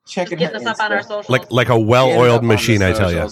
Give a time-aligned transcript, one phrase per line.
[0.06, 1.28] Checking Getting us up on our socials.
[1.28, 3.28] Like like a well-oiled machine, I tell you.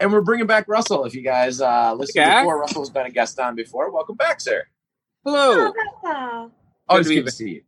[0.00, 1.04] And we're bringing back Russell.
[1.04, 2.40] If you guys uh, listened Okay.
[2.40, 3.90] before, Russell's been a guest on before.
[3.92, 4.64] Welcome back, sir.
[5.24, 5.72] Hello.
[6.04, 6.50] Oh,
[6.88, 7.62] Always Good to good to see you.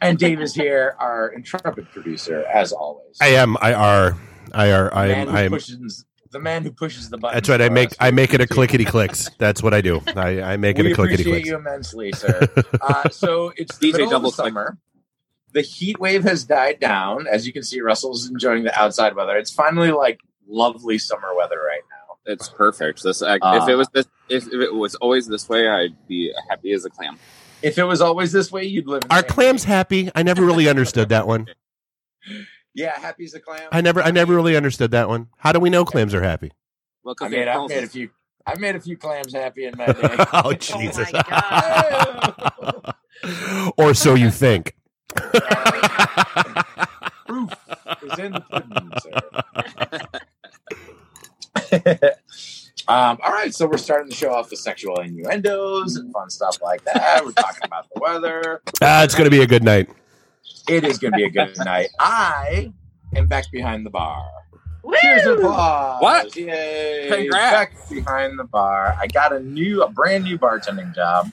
[0.00, 3.16] And Dave is here, our intrepid producer, as always.
[3.20, 4.16] I am I are
[4.52, 7.36] I are I am I am pushes the man who pushes the button.
[7.36, 7.60] that's right.
[7.60, 7.90] I make.
[8.00, 9.30] I make it a clickety clicks.
[9.38, 10.02] That's what I do.
[10.08, 11.30] I, I make it we a clickety clicks.
[11.30, 11.48] appreciate clicks.
[11.48, 12.48] you immensely, sir.
[12.82, 14.78] uh, so it's the DJ middle of double the summer.
[15.52, 17.26] The heat wave has died down.
[17.26, 19.36] As you can see, Russell's enjoying the outside weather.
[19.36, 21.87] It's finally like lovely summer weather right now.
[22.28, 23.02] It's perfect.
[23.02, 25.96] This I, Uh, if it was this, if, if it was always this way, I'd
[26.06, 27.18] be happy as a clam.
[27.62, 29.02] If it was always this way, you'd live.
[29.04, 29.74] In Are clams Diego.
[29.74, 30.10] happy?
[30.14, 31.46] I never really understood that one.
[32.74, 33.66] Yeah, happy as a clam.
[33.72, 35.28] I never I never really understood that one.
[35.38, 36.52] How do we know clams are happy?
[37.02, 38.10] Well, I mean, I've made a few.
[38.46, 40.16] I've made a few clams happy in my day.
[40.32, 41.10] oh Jesus.
[41.12, 41.22] my
[43.76, 44.76] or so you think.
[47.26, 47.52] Proof
[48.02, 50.00] is in the pudding, sir.
[52.88, 56.58] Um, all right, so we're starting the show off with sexual innuendos and fun stuff
[56.62, 57.24] like that.
[57.24, 58.62] We're talking about the weather.
[58.82, 59.88] Ah, it's gonna be a good night.
[60.68, 61.88] It is going to be a good night.
[61.98, 62.72] I
[63.16, 64.22] am back behind the bar.
[64.82, 64.94] Woo!
[65.00, 66.02] Cheers and applause!
[66.02, 66.36] What?
[66.36, 67.08] Yay!
[67.10, 67.52] Congrats.
[67.52, 68.94] Back behind the bar.
[69.00, 71.30] I got a new, a brand new bartending job.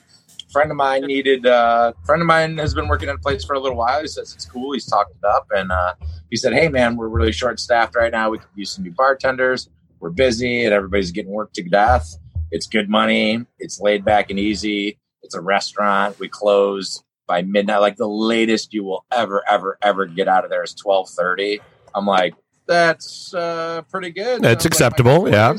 [0.50, 1.44] friend of mine needed.
[1.44, 4.00] Uh, friend of mine has been working at a place for a little while.
[4.00, 4.72] He says it's cool.
[4.72, 5.94] He's talked it up, and uh,
[6.30, 8.30] he said, "Hey, man, we're really short staffed right now.
[8.30, 9.68] We could use some new bartenders.
[10.06, 12.16] We're busy, and everybody's getting worked to death.
[12.52, 13.44] It's good money.
[13.58, 15.00] It's laid back and easy.
[15.24, 16.20] It's a restaurant.
[16.20, 17.78] We close by midnight.
[17.78, 21.60] Like the latest you will ever, ever, ever get out of there is twelve thirty.
[21.92, 22.34] I'm like,
[22.68, 24.42] that's uh, pretty good.
[24.42, 25.56] That's Sounds like acceptable, my yeah.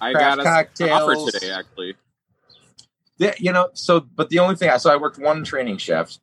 [0.00, 1.32] I Craft got a offer cocktails.
[1.32, 1.94] today, actually.
[3.18, 6.20] Yeah, you know, so but the only thing I so I worked one training shift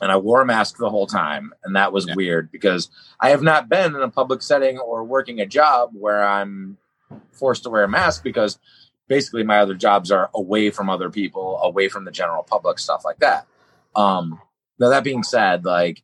[0.00, 2.14] and I wore a mask the whole time, and that was Yeah.
[2.14, 2.90] weird because
[3.20, 6.76] I have not been in a public setting or working a job where I'm
[7.32, 8.58] forced to wear a mask because
[9.08, 13.04] basically my other jobs are away from other people, away from the general public, stuff
[13.04, 13.46] like that.
[13.94, 14.40] Um
[14.78, 16.02] now that being said, like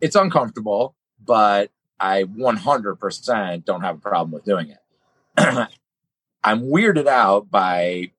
[0.00, 0.94] it's uncomfortable,
[1.24, 1.70] but
[2.00, 4.78] I 100% don't have a problem with doing it.
[6.44, 8.10] I'm weirded out by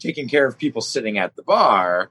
[0.00, 2.08] taking care of people sitting at the bar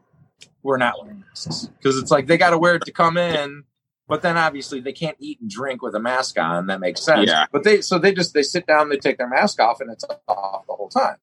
[0.64, 3.18] who are not wearing masks because it's like they got to wear it to come
[3.18, 3.64] in,
[4.08, 6.68] but then obviously they can't eat and drink with a mask on.
[6.68, 7.28] That makes sense.
[7.30, 7.46] Yeah.
[7.52, 10.06] But they so they just they sit down, they take their mask off, and it's
[10.28, 11.18] off the whole time.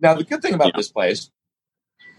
[0.00, 0.76] Now the good thing about Yeah.
[0.76, 1.30] this place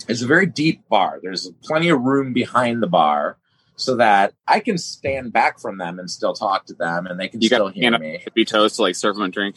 [0.08, 1.20] is a very deep bar.
[1.22, 3.38] There's plenty of room behind the bar.
[3.80, 7.30] So that I can stand back from them and still talk to them, and they
[7.30, 8.22] can You still hear hand up me.
[8.28, 9.56] hippie toast to like serve them a drink.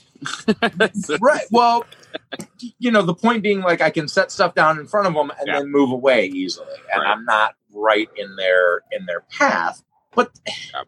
[1.21, 1.43] right.
[1.51, 1.85] Well,
[2.79, 5.31] you know, the point being, like, I can set stuff down in front of them
[5.39, 5.59] and Yeah.
[5.59, 7.11] then move away easily, and Right.
[7.11, 9.83] I'm not right in their in their path.
[10.15, 10.83] But Yeah.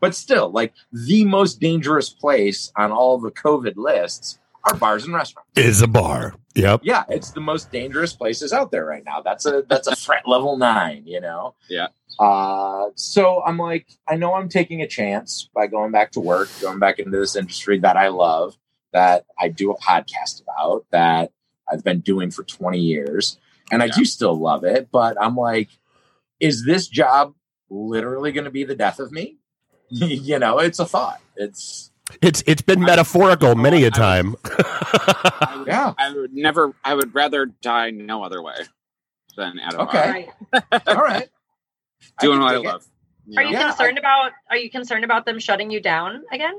[0.00, 5.14] but still, like the most dangerous place on all the COVID lists are bars and
[5.14, 5.50] restaurants.
[5.56, 6.34] Is a bar.
[6.54, 6.80] Yep.
[6.84, 9.20] Yeah, it's the most dangerous places out there right now.
[9.20, 11.02] That's a that's a threat level nine.
[11.06, 11.54] You know.
[11.68, 11.88] Yeah.
[12.18, 16.48] Uh, so I'm like, I know I'm taking a chance by going back to work,
[16.60, 18.56] going back into this industry that I love,
[18.92, 21.32] that I do a podcast about, that
[21.70, 23.38] I've been doing for 20 years,
[23.70, 24.88] and I do still love it.
[24.90, 25.68] But I'm like,
[26.40, 27.34] is this job
[27.70, 29.38] literally going to be the death of me?
[29.90, 31.20] you know, it's a thought.
[31.36, 31.90] It's
[32.22, 34.34] It's it's been metaphorical many a time.
[34.44, 35.94] I would, yeah.
[35.98, 36.74] I would never.
[36.84, 38.56] I would rather die no other way
[39.36, 40.28] than at a Okay.
[40.52, 40.62] bar.
[40.72, 40.82] Right.
[40.88, 41.28] All right.
[42.20, 42.86] Doing can what I love.
[43.26, 43.50] You Are know?
[43.50, 44.32] you Yeah, concerned about?
[44.50, 46.54] Are you concerned about them shutting you down again?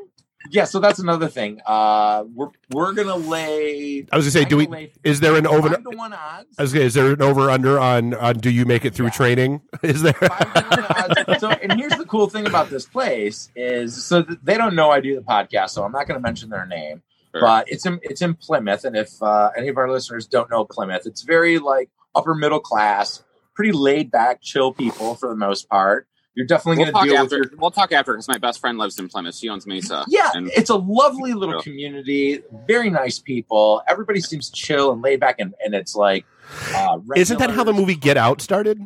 [0.52, 1.60] Yeah, so that's another thing.
[1.66, 4.06] Uh, we're we're gonna lay.
[4.12, 4.64] I was gonna say, do we?
[4.66, 5.68] I'm gonna lay Is there an over?
[5.76, 6.48] to one odds?
[6.58, 9.08] I was gonna, is there an over under on on do you make it through
[9.08, 9.12] Yeah.
[9.12, 9.62] training?
[9.84, 10.14] Is there?
[10.14, 11.42] Five to one odds.
[11.42, 15.02] So, and here's the cool thing about this place is, so they don't know I
[15.02, 17.02] do the podcast, so I'm not going to mention their name.
[17.34, 17.42] Sure.
[17.42, 20.64] But it's in it's in Plymouth, and if uh, any of our listeners don't know
[20.64, 23.24] Plymouth, it's very like upper middle class,
[23.60, 26.08] pretty laid back, chill people for the most part.
[26.34, 27.40] You're definitely We'll going to deal after.
[27.40, 29.36] with your We'll talk after because my best friend lives in Plymouth.
[29.36, 30.06] She owns Mesa.
[30.08, 32.42] yeah, and it's a lovely little community.
[32.66, 33.82] Very nice people.
[33.86, 36.26] Everybody seems chill and laid back, and, and it's like,
[36.74, 38.82] uh, Isn't that how the movie Get Out started?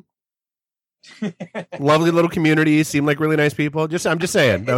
[1.79, 3.87] Lovely little community, seem like really nice people.
[3.87, 4.65] Just I'm just saying.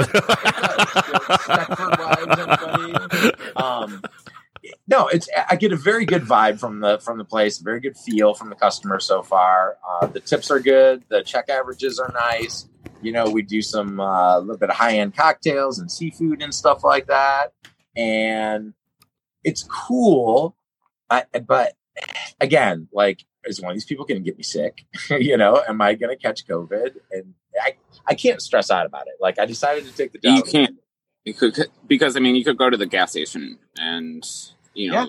[1.48, 3.32] That Stepford Wives, everybody.
[3.56, 4.02] Um,
[4.88, 7.58] no, it's I get a very good vibe from the from the place.
[7.58, 9.78] Very good feel from the customer so far.
[9.88, 11.04] Uh, the tips are good.
[11.10, 12.68] The check averages are nice.
[13.02, 16.42] You know, we do some uh, a little bit of high end cocktails and seafood
[16.42, 17.54] and stuff like that,
[17.96, 18.74] and
[19.44, 20.56] it's cool.
[21.10, 21.74] I, but
[22.40, 24.86] again, like, is one of these people going to get me sick?
[25.10, 26.96] you know, am I going to catch COVID?
[27.12, 29.16] And I, I can't stress out about it.
[29.20, 30.36] Like, I decided to take the job.
[30.36, 30.76] You can't.
[31.24, 31.58] You could
[31.88, 34.24] because I mean you could go to the gas station and
[34.76, 35.08] you know,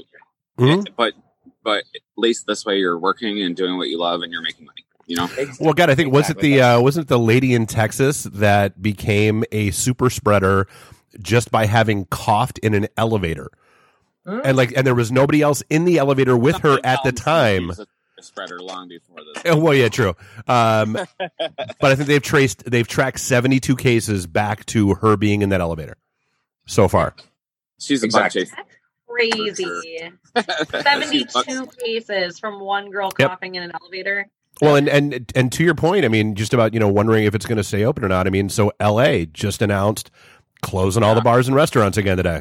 [0.58, 0.86] Mhm.
[0.96, 1.14] but
[1.62, 4.64] but at least this way you're working and doing what you love and you're making
[4.66, 4.84] money.
[5.08, 5.28] You know,
[5.60, 8.80] Well, God, I think was it the uh, wasn't it the lady in Texas that
[8.82, 10.66] became a super spreader
[11.20, 13.50] just by having coughed in an elevator,
[14.26, 14.40] Hmm?
[14.44, 17.72] and like, and there was nobody else in the elevator with her at the time.
[18.20, 19.42] spreader long before this.
[19.46, 20.14] Oh, Well, yeah, true.
[20.48, 25.50] Um, but I think they've traced, they've tracked seventy-two cases back to her being in
[25.50, 25.96] that elevator
[26.66, 27.14] so far.
[27.78, 28.44] She's a Exactly.
[28.46, 28.64] bug
[29.16, 29.64] Crazy.
[30.34, 30.82] chaser.
[30.82, 33.28] 72 cases from one girl Yep.
[33.30, 34.26] coughing in an elevator.
[34.60, 37.34] Well, and and and to your point, I mean, just about you know wondering if
[37.34, 38.26] it's going to stay open or not.
[38.26, 39.26] I mean, so L.A.
[39.26, 40.10] just announced
[40.62, 42.40] closing all the bars and restaurants again today,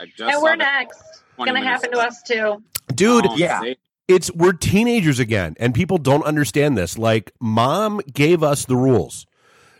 [0.00, 0.98] I just And we're next.
[0.98, 2.62] It's going to minutes happen to us too.
[2.94, 3.26] dude.
[3.28, 3.60] Oh, Yeah.
[3.60, 3.76] see?
[4.08, 9.24] it's we're teenagers again and people don't understand this like mom gave us the rules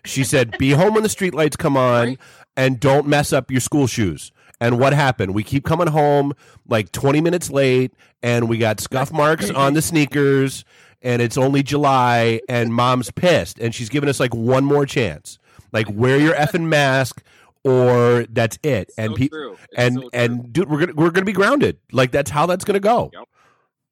[0.06, 2.16] she said be home when the street lights come on
[2.56, 4.32] and don't mess up your school shoes
[4.64, 6.32] and what happened we keep coming home
[6.68, 10.64] like 20 minutes late and we got scuff marks on the sneakers
[11.02, 15.38] and it's only july and mom's pissed and she's giving us like one more chance
[15.72, 17.22] like wear your effing mask
[17.64, 19.52] or that's it and So pe- true.
[19.52, 20.10] It's and so true.
[20.12, 23.10] and dude we're gonna we're gonna be grounded like that's how that's gonna go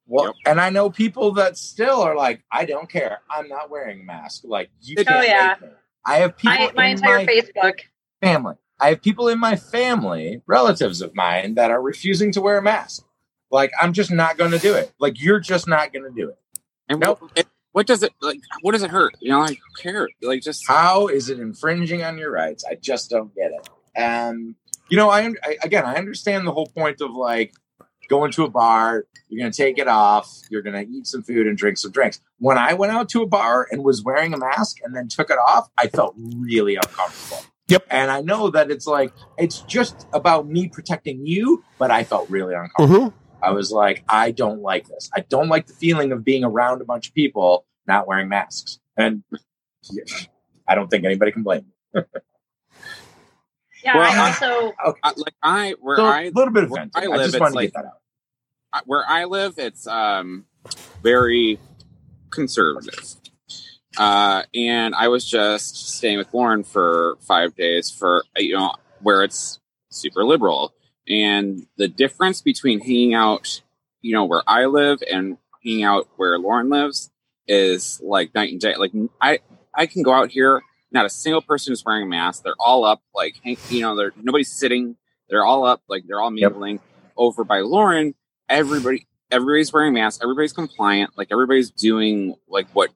[0.05, 0.33] Well, Yep.
[0.45, 3.19] and I know people that still are like, I don't care.
[3.29, 4.41] I'm not wearing a mask.
[4.43, 5.55] Like, you Oh, can't yeah.
[6.05, 7.79] I have people My, my in entire my Facebook.
[8.21, 8.55] family.
[8.79, 12.61] I have people in my family, relatives of mine, that are refusing to wear a
[12.61, 13.05] mask.
[13.51, 14.91] Like, I'm just not going to do it.
[14.99, 16.37] Like, you're just not going to do it.
[16.89, 17.21] And Nope.
[17.21, 18.39] what, what does it like?
[18.61, 19.15] What does it hurt?
[19.19, 20.11] You know, like who cares?
[20.21, 22.63] Like just How is it infringing on your rights?
[22.69, 23.69] I just don't get it.
[23.95, 24.55] And
[24.89, 27.53] you know, I, I again, I understand the whole point of like
[28.09, 29.05] going to a bar.
[29.27, 30.31] You're going to take it off.
[30.51, 32.21] You're going to eat some food and drink some drinks.
[32.37, 35.31] When I went out to a bar and was wearing a mask and then took
[35.31, 37.43] it off, I felt really uncomfortable.
[37.69, 37.85] Yep.
[37.89, 42.29] And I know that it's like it's just about me protecting you, but I felt
[42.29, 43.11] really uncomfortable.
[43.11, 43.13] Mhm.
[43.41, 45.09] I was like, I don't like this.
[45.15, 48.79] I don't like the feeling of being around a bunch of people not wearing masks.
[48.97, 49.23] And
[49.91, 50.03] yeah,
[50.67, 52.03] I don't think anybody can blame me.
[53.83, 54.73] Yeah, Well, I I- also
[55.03, 57.01] I, like I where So I a little bit of where venting.
[57.01, 57.85] I I, live, just it's wanted to like- get that
[58.75, 58.87] out.
[58.87, 60.45] Where I live, it's um
[61.01, 61.59] very
[62.29, 63.15] conservative.
[63.97, 69.23] Uh, and I was just staying with Lauren for five days for you know where
[69.23, 69.59] it's
[69.89, 70.73] super liberal,
[71.07, 73.61] and the difference between hanging out,
[74.01, 77.11] you know, where I live and hanging out where Lauren lives
[77.47, 78.75] is like night and day.
[78.75, 78.91] Like
[79.21, 79.39] I,
[79.75, 80.61] I can go out here,
[80.91, 82.43] not a single person is wearing a mask.
[82.43, 83.35] They're all up, like
[83.69, 84.95] you know, they're nobody's sitting.
[85.29, 86.51] They're all up, like they're all Yep.
[86.51, 86.79] mingling.
[87.15, 88.15] Over by Lauren,
[88.49, 92.91] everybody everybody's wearing masks everybody's compliant like everybody's doing like what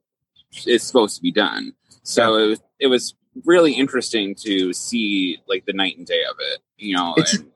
[0.66, 1.74] is supposed to be done
[2.04, 6.36] so it was it was really interesting to see like the night and day of
[6.39, 7.51] it you know It's- and-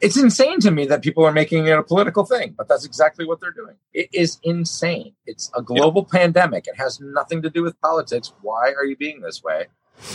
[0.00, 3.26] It's insane to me that people are making it a political thing, but that's exactly
[3.26, 3.74] what they're doing.
[3.92, 5.14] It is insane.
[5.26, 6.68] It's a global pandemic.
[6.68, 8.32] It has nothing to do with politics.
[8.40, 9.66] Why are you being this way?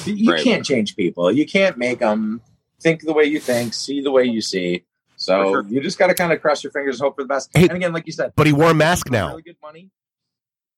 [0.06, 0.42] You- You Right.
[0.42, 1.30] can't change people.
[1.34, 2.40] You can't make them
[2.80, 4.86] think the way you think, see the way you see.
[5.18, 5.66] So sure.
[5.68, 7.50] you just got to kind of cross your fingers and hope for the best.
[7.54, 9.32] Hey, and again, like you said, But he wore a mask now.
[9.32, 9.90] Really good money.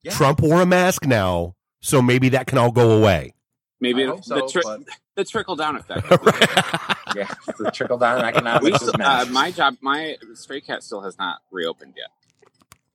[0.05, 0.11] Yeah.
[0.13, 3.33] Trump wore a mask now, so maybe that can all go away.
[3.81, 4.81] maybe I the, so, the, tri- but-
[5.15, 6.05] the trickle down effect
[7.15, 11.01] Yeah, the trickle down we economics still, is uh, my job my Stray Cat still
[11.01, 12.09] has not reopened yet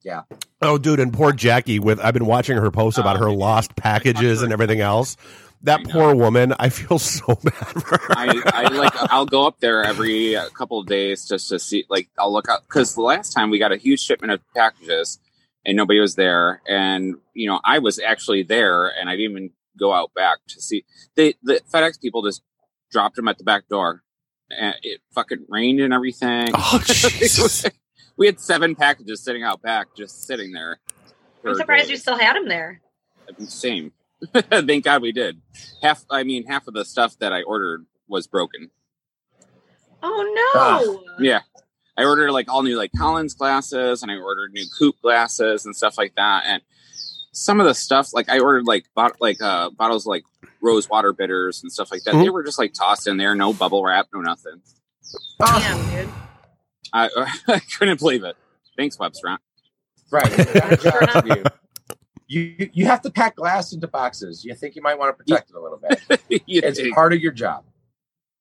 [0.02, 0.22] Yeah.
[0.62, 1.78] oh, dude, and poor Jackie.
[1.78, 5.16] With I've been watching her post about Oh, her lost packages and everything else.
[5.62, 5.92] That I know.
[5.92, 6.54] poor woman.
[6.58, 8.00] I feel so bad for her.
[8.10, 11.84] I, I like I'll go up there every uh, couple of days just to see
[11.90, 15.18] like I'll look up because the last time we got a huge shipment of packages
[15.64, 19.50] and nobody was there and you know I was actually there and I didn't even
[19.78, 20.84] go out back to see
[21.16, 22.42] they the FedEx people just
[22.90, 24.02] dropped them at the back door
[24.50, 26.48] and it fucking rained and everything.
[26.54, 27.66] oh Jesus!
[28.16, 30.80] we had seven packages sitting out back just sitting there
[31.44, 32.80] I'm surprised you still had them there.
[33.46, 33.92] Same.
[34.32, 35.40] Thank God we did.
[35.82, 38.70] Half, I mean, half of the stuff that I ordered was broken.
[40.02, 40.60] Oh no!
[40.60, 41.14] Ah.
[41.18, 41.40] Yeah.
[42.00, 45.76] I ordered like all new like Collins glasses and I ordered new coupe glasses and
[45.76, 46.44] stuff like that.
[46.46, 46.62] And
[47.32, 50.24] some of the stuff, like I ordered like bot- like uh bottles of, like
[50.62, 52.14] rose water bitters and stuff like that.
[52.14, 52.22] Mhm.
[52.24, 54.62] They were just like tossed in there, no bubble wrap, no nothing.
[55.38, 56.14] Damn, dude.
[56.92, 57.10] I,
[57.48, 58.36] I couldn't believe it.
[58.76, 59.38] Thanks, Webster.
[60.10, 60.24] Right.
[60.26, 61.44] It's job you.
[62.26, 64.44] You, you have to pack glass into boxes.
[64.44, 66.20] You think you might want to protect it a little bit.
[66.46, 66.94] It's think.
[66.94, 67.64] part of your job.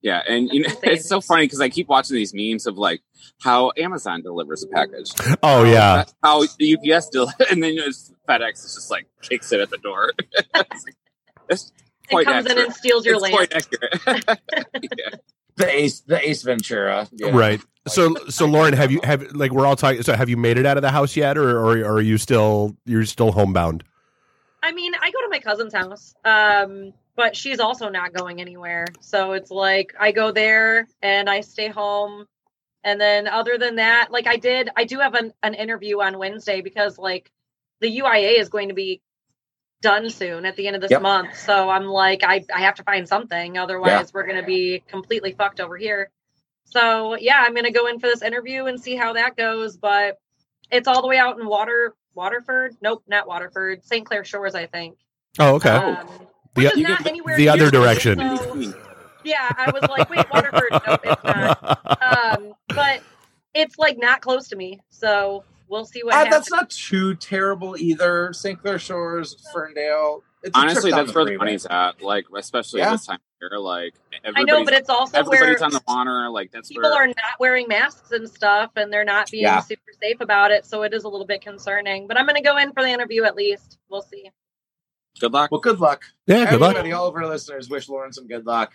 [0.01, 3.01] Yeah, and you know it's so funny because I keep watching these memes of like
[3.41, 5.11] how Amazon delivers a package.
[5.43, 6.05] Oh yeah.
[6.23, 9.77] how the UPS del- and then just FedEx is just like kicks it at the
[9.77, 10.13] door.
[10.55, 10.95] It's like-
[11.49, 11.71] it's
[12.03, 13.35] It quite comes in and steals your It's land.
[13.35, 14.23] quite accurate.
[14.81, 15.15] yeah.
[15.55, 17.07] The Ace, the Ace Ventura.
[17.11, 17.31] Yeah.
[17.31, 17.59] Right.
[17.87, 20.65] So so Lauren, have you have like we're all talking so have you made it
[20.65, 23.83] out of the house yet or or, or are you still you're still homebound?
[24.63, 28.85] I mean, I go to my cousin's house, um, but she's also not going anywhere.
[29.01, 32.27] So it's like I go there and I stay home.
[32.85, 36.17] And then other than that, like I did, I do have an, an interview on
[36.17, 37.29] Wednesday because like
[37.81, 39.01] the UIA is going to be
[39.81, 41.01] done soon at the end of this Yep.
[41.01, 41.37] month.
[41.37, 43.57] So I'm like, I, I have to find something.
[43.57, 46.11] Otherwise, we're going to be completely fucked over here.
[46.67, 49.75] So yeah, I'm going to go in for this interview and see how that goes.
[49.75, 50.19] But
[50.71, 52.77] it's all the way out in Water Waterford.
[52.81, 53.83] Nope, not Waterford.
[53.83, 54.05] St.
[54.05, 54.97] Clair Shores, I think.
[55.37, 55.71] Oh, okay.
[55.71, 56.07] Um,
[56.55, 58.19] The- is not anywhere the near other direction.
[58.37, 58.73] so-
[59.23, 60.71] yeah, I was like, wait, Waterford.
[60.71, 62.35] Nope, it's not.
[62.37, 63.01] Um, but
[63.53, 66.35] it's like not close to me, so we'll see what Uh, happens.
[66.35, 68.31] that's not too terrible either.
[68.33, 68.59] St.
[68.61, 70.23] Clair Shores, Ferndale.
[70.41, 72.01] It's Honestly, trip down that's where the money's at.
[72.01, 72.91] Like, especially Yeah.
[72.91, 73.59] this time of year.
[73.59, 76.29] Like, I know, but it's also where everybody's on the water.
[76.29, 79.59] Like, that's people where are not wearing masks and stuff, and they're not being Yeah.
[79.59, 80.65] super safe about it.
[80.65, 82.07] So it is a little bit concerning.
[82.07, 83.77] But I'm going to go in for the interview at least.
[83.89, 84.31] We'll see.
[85.19, 85.51] Good luck.
[85.51, 86.03] Well, good luck.
[86.27, 86.71] Yeah, good luck.
[86.71, 88.73] Everybody, all of our listeners, wish Lauren some good luck.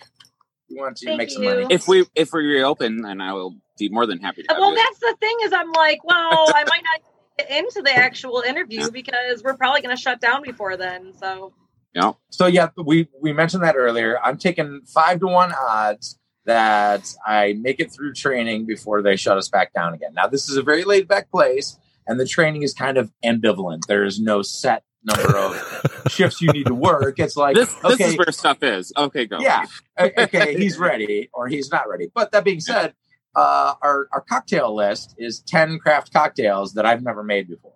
[0.71, 1.49] We want to Thank make some you.
[1.51, 1.67] money.
[1.71, 4.49] If we if we reopen, and I will be more than happy to.
[4.51, 4.77] Have Well, you.
[4.77, 6.17] that's the thing is, I'm like, well,
[6.55, 7.03] I might not
[7.39, 11.13] get into the actual interview because we're probably going to shut down before then.
[11.19, 11.53] So
[11.95, 12.13] Yeah.
[12.31, 14.19] So yeah, we we mentioned that earlier.
[14.23, 19.37] I'm taking five to one odds that I make it through training before they shut
[19.39, 20.13] us back down again.
[20.15, 23.87] Now this is a very laid back place, and the training is kind of ambivalent.
[23.87, 27.19] There is no set number of shifts you need to work.
[27.19, 28.93] It's like this this is where stuff is.
[28.97, 29.39] Okay, go.
[29.39, 29.65] yeah,
[29.99, 32.11] okay, he's ready or he's not ready.
[32.13, 32.95] But that being said,
[33.35, 37.75] uh, our our cocktail list is ten craft cocktails that I've never made before.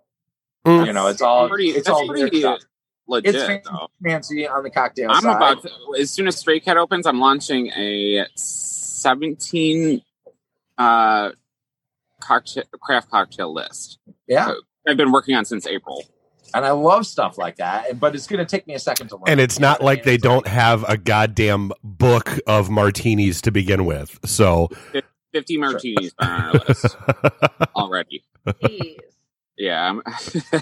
[0.65, 0.87] Mm.
[0.87, 1.69] You know, it's all pretty.
[1.69, 2.59] it's all pretty stuff.
[3.07, 3.35] legit.
[3.35, 3.69] It's fancy,
[4.03, 5.35] fancy on the cocktail I'm side.
[5.35, 10.01] about to, as soon as Stray Cat opens, I'm launching a 17
[10.77, 11.31] uh
[12.19, 13.99] cocktail craft cocktail list.
[14.27, 14.53] yeah.
[14.87, 16.03] I've been working on since April.
[16.53, 17.99] And I love stuff like that.
[17.99, 19.23] But it's going to take me a second to learn.
[19.27, 23.51] And it's not know like they It's don't have a goddamn book of martinis to
[23.51, 24.19] begin with.
[24.25, 24.69] So
[25.33, 26.95] 50 martinis are on our list
[27.75, 28.23] already.
[28.47, 28.97] Jeez.
[29.57, 29.99] Yeah,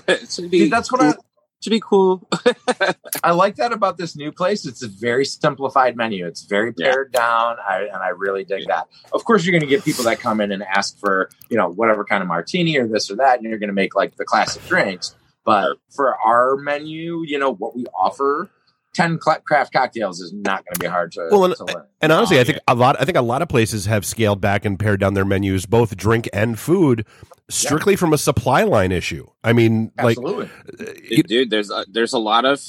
[0.07, 0.61] it should be.
[0.61, 1.13] See, that's what I,
[1.61, 2.27] should be cool.
[3.23, 4.65] I like that about this new place.
[4.65, 6.25] It's a very simplified menu.
[6.25, 6.91] It's very Yeah.
[6.91, 8.87] pared down, I, and I really dig that.
[9.13, 11.69] Of course, you're going to get people that come in and ask for you know
[11.69, 14.25] whatever kind of martini or this or that, and you're going to make like the
[14.25, 15.15] classic drinks.
[15.47, 18.49] But for our menu, you know what we offer,
[18.93, 21.85] ten craft cocktails is not going to be hard to, Well, and- to learn.
[22.01, 22.99] And honestly, Oh, I think a lot.
[22.99, 25.95] I think a lot of places have scaled back and pared down their menus, both
[25.95, 27.05] drink and food,
[27.49, 29.25] strictly from a supply line issue.
[29.41, 30.49] I mean, like, Absolutely.
[30.85, 32.61] uh, you- Dude, there's a, there's a lot of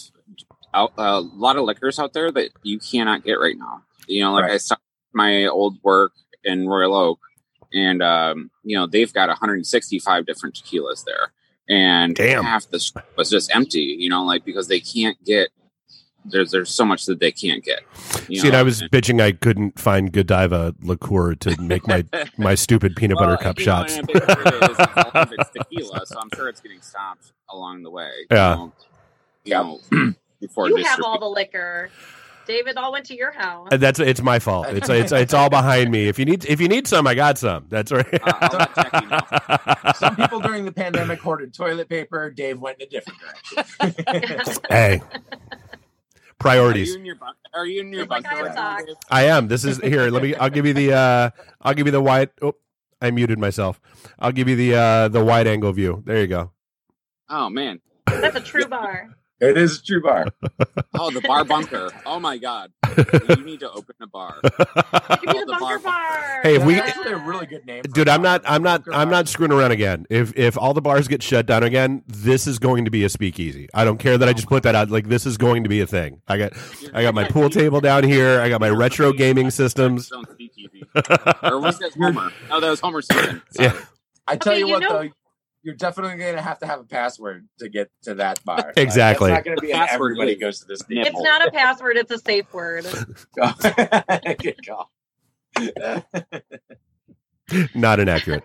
[0.72, 3.82] out, a lot of liquors out there that you cannot get right now.
[4.06, 4.52] You know, like Right.
[4.52, 4.82] I stopped
[5.12, 6.12] my old work
[6.44, 7.18] in Royal Oak,
[7.74, 11.32] and um, you know they've got 165 different tequilas there,
[11.68, 12.44] and Damn.
[12.44, 13.96] half the sh- was just empty.
[13.98, 15.50] You know, like because they can't get
[16.30, 17.80] there's there's so much that they can't get.
[18.28, 18.60] You see, and know?
[18.60, 22.04] I was bitching I couldn't find Godiva liqueur to make my
[22.38, 23.96] my stupid peanut butter cup you know, shots.
[23.96, 26.48] and a big part of it is it's all of it's tequila, so I'm sure
[26.48, 28.10] it's getting stopped along the way.
[28.30, 28.50] Yeah.
[29.44, 31.90] You know, you know, before You have all the liquor.
[32.48, 33.68] David all went to your house.
[33.70, 34.66] And That's it's my fault.
[34.70, 36.08] It's it's it's all behind me.
[36.08, 37.66] If you need if you need some, I got some.
[37.68, 38.06] That's right.
[38.14, 39.92] Uh, I'll let Jackie know.
[39.94, 42.30] Some people during the pandemic hoarded toilet paper.
[42.30, 44.62] Dave went in a different direction.
[44.70, 45.20] hey, Are
[46.38, 46.88] priorities.
[46.90, 47.36] you in your bunk?
[47.52, 48.38] Are you in your It's like bunker?
[48.38, 48.86] I right now, talk.
[48.86, 48.96] Dave?
[49.10, 49.48] I am.
[49.48, 50.08] This is here.
[50.10, 50.34] Let me.
[50.34, 50.92] I'll give you the.
[50.94, 52.30] uh I'll give you the wide.
[52.40, 52.54] Oh,
[53.02, 53.80] I muted myself.
[54.18, 56.02] I'll give you the uh the wide angle view.
[56.06, 56.50] There you go.
[57.28, 59.10] Oh man, That's a true bar.
[59.40, 60.26] It is a true bar.
[61.00, 61.90] Oh, the bar bunker.
[62.06, 62.72] Oh my god.
[63.28, 64.40] You need to open a bar.
[64.42, 66.40] It could be Oh, the the bunker bar- bar.
[66.42, 67.82] Hey, if we- That's actually a really good name.
[67.82, 68.32] Dude, a I'm bar.
[68.38, 68.42] not.
[68.46, 68.84] I'm not.
[68.84, 69.18] Bunker I'm bar.
[69.18, 70.06] not screwing around again.
[70.10, 73.08] If if all the bars get shut down again, this is going to be a
[73.08, 73.68] speakeasy.
[73.74, 74.90] I don't care that I oh just put that out.
[74.90, 76.20] Like this is going to be a thing.
[76.26, 76.52] I got
[76.92, 78.40] I got my pool table down here.
[78.40, 80.08] I got my retro gaming systems.
[80.08, 80.82] Don't speak easy.
[81.44, 82.32] Or was that Homer?
[82.50, 83.42] Oh, that was Homer Simpson.
[83.58, 83.78] Yeah.
[84.26, 85.10] I tell Okay, you you what, know- though,
[85.68, 88.56] you're definitely going to have to have a password to get to that bar.
[88.56, 89.28] Like, Exactly.
[89.30, 90.80] that's not going to be an Password everybody is goes to this.
[90.88, 91.12] nipple.
[91.12, 92.86] It's not a password, it's a safe word.
[93.34, 94.90] Good call.
[97.74, 98.44] Not inaccurate.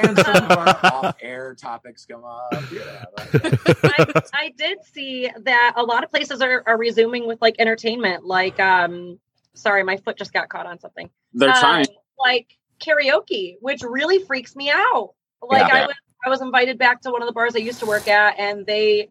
[0.00, 2.52] and some of our off-air topics come up.
[2.72, 3.44] Yeah, like-
[3.84, 8.24] I, I did see that a lot of places are, are resuming with like entertainment.
[8.24, 9.18] Like, um,
[9.54, 11.08] sorry, my foot just got caught on something.
[11.32, 11.86] They're Um, trying.
[12.18, 15.14] like karaoke, which really freaks me out.
[15.40, 15.84] Like Yeah.
[15.84, 18.08] I was I was invited back to one of the bars I used to work
[18.08, 19.10] at, and they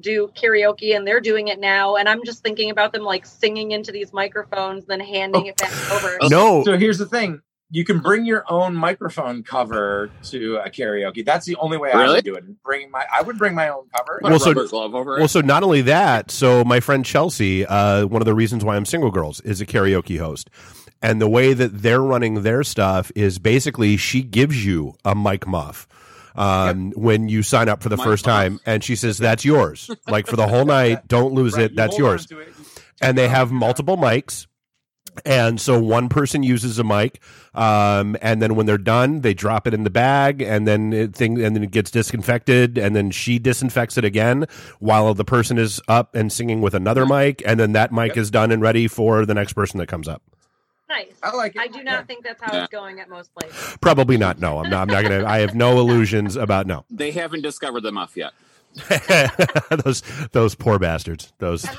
[0.00, 1.96] do karaoke, and they're doing it now.
[1.96, 5.72] And I'm just thinking about them like singing into these microphones, then handing it back
[5.92, 6.18] over.
[6.28, 7.40] No, so here's the thing.
[7.70, 11.22] You can bring your own microphone cover to a karaoke.
[11.22, 12.62] That's the only way I would do it.
[12.62, 14.20] Bring my, I would bring my own cover.
[14.22, 15.18] Put Well, so- glove over it.
[15.18, 18.76] Well, so not only that, so my friend Chelsea, uh, one of the reasons why
[18.76, 20.48] I'm single girls is a karaoke host.
[21.02, 25.46] And the way that they're running their stuff is basically she gives you a mic
[25.46, 25.86] muff
[26.38, 28.34] um, when you sign up for the Mic first muff.
[28.34, 28.60] time.
[28.64, 29.90] And she says, that's yours.
[30.08, 31.70] Like for the whole night, don't lose Right, it.
[31.72, 32.24] you That's yours.
[32.24, 32.46] it, you
[33.02, 34.46] and they have multiple mics.
[35.24, 37.20] And so one person uses a mic,
[37.52, 41.14] um, and then when they're done, they drop it in the bag, and then it
[41.16, 44.46] thing, and then it gets disinfected, and then she disinfects it again
[44.78, 48.16] while the person is up and singing with another mic, and then that mic Yep.
[48.18, 50.22] is done and ready for the next person that comes up.
[50.88, 51.12] Nice.
[51.22, 51.60] I like it.
[51.60, 52.62] I do not think that's how Yeah.
[52.64, 53.76] it's going at most places.
[53.80, 54.38] Probably not.
[54.40, 54.88] No, I'm not.
[54.88, 55.24] I'm not gonna.
[55.26, 56.84] I have no illusions about no.
[56.90, 58.32] they haven't discovered the muff yet.
[59.84, 60.02] those
[60.32, 61.32] those poor bastards.
[61.38, 61.62] Those.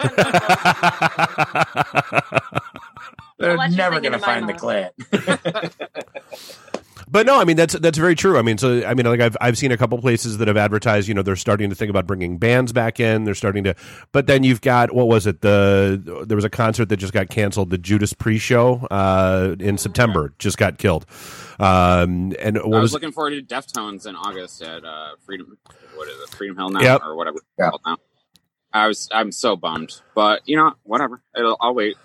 [3.37, 4.61] They're I'll let you never going to into my find the mouth.
[4.61, 4.91] clan.
[7.11, 8.37] But no, I mean that's that's very true.
[8.37, 11.07] I mean, so I mean, like I've I've seen a couple places that have advertised.
[11.07, 13.23] You know, they're starting to think about bringing bands back in.
[13.23, 13.75] They're starting to,
[14.11, 15.41] but then you've got what was it?
[15.41, 17.71] The there was a concert that just got canceled.
[17.71, 21.05] The Judas Priest show uh, in September just got killed.
[21.59, 25.57] Um, and what I was was looking forward to Deftones in August at uh, Freedom.
[25.95, 26.29] What is it?
[26.29, 27.01] Freedom Hill now Yep.
[27.05, 27.69] or whatever it's Yeah.
[27.69, 27.97] called now.
[28.71, 31.21] I was I'm so bummed, but you know whatever.
[31.35, 31.97] It'll, I'll wait.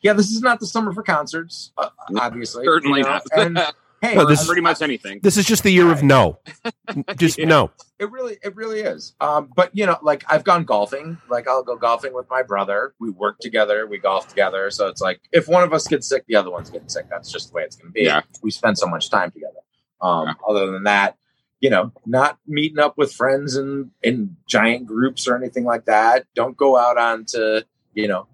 [0.00, 2.64] Yeah, this is not the summer for concerts, uh, obviously.
[2.64, 3.22] Certainly you know, not.
[3.36, 3.58] And
[4.04, 5.20] hey, Well, this Pretty much anything.
[5.22, 6.38] this is just the year of no,
[7.16, 7.46] just Yeah.
[7.46, 7.70] no.
[7.98, 9.14] It really, it really is.
[9.20, 11.16] Um, but you know, like I've gone golfing.
[11.30, 12.94] Like I'll go golfing with my brother.
[12.98, 13.86] We work together.
[13.86, 14.70] We golf together.
[14.70, 17.06] So it's like if one of us gets sick, the other one's getting sick.
[17.08, 18.02] That's just the way it's going to be.
[18.02, 18.22] Yeah.
[18.42, 19.60] We spend so much time together.
[20.00, 20.34] Um, Yeah.
[20.48, 21.16] Other than that,
[21.60, 26.26] you know, not meeting up with friends in in giant groups or anything like that.
[26.34, 27.60] Don't go out onto
[27.94, 28.26] you know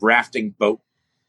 [0.00, 0.80] rafting boat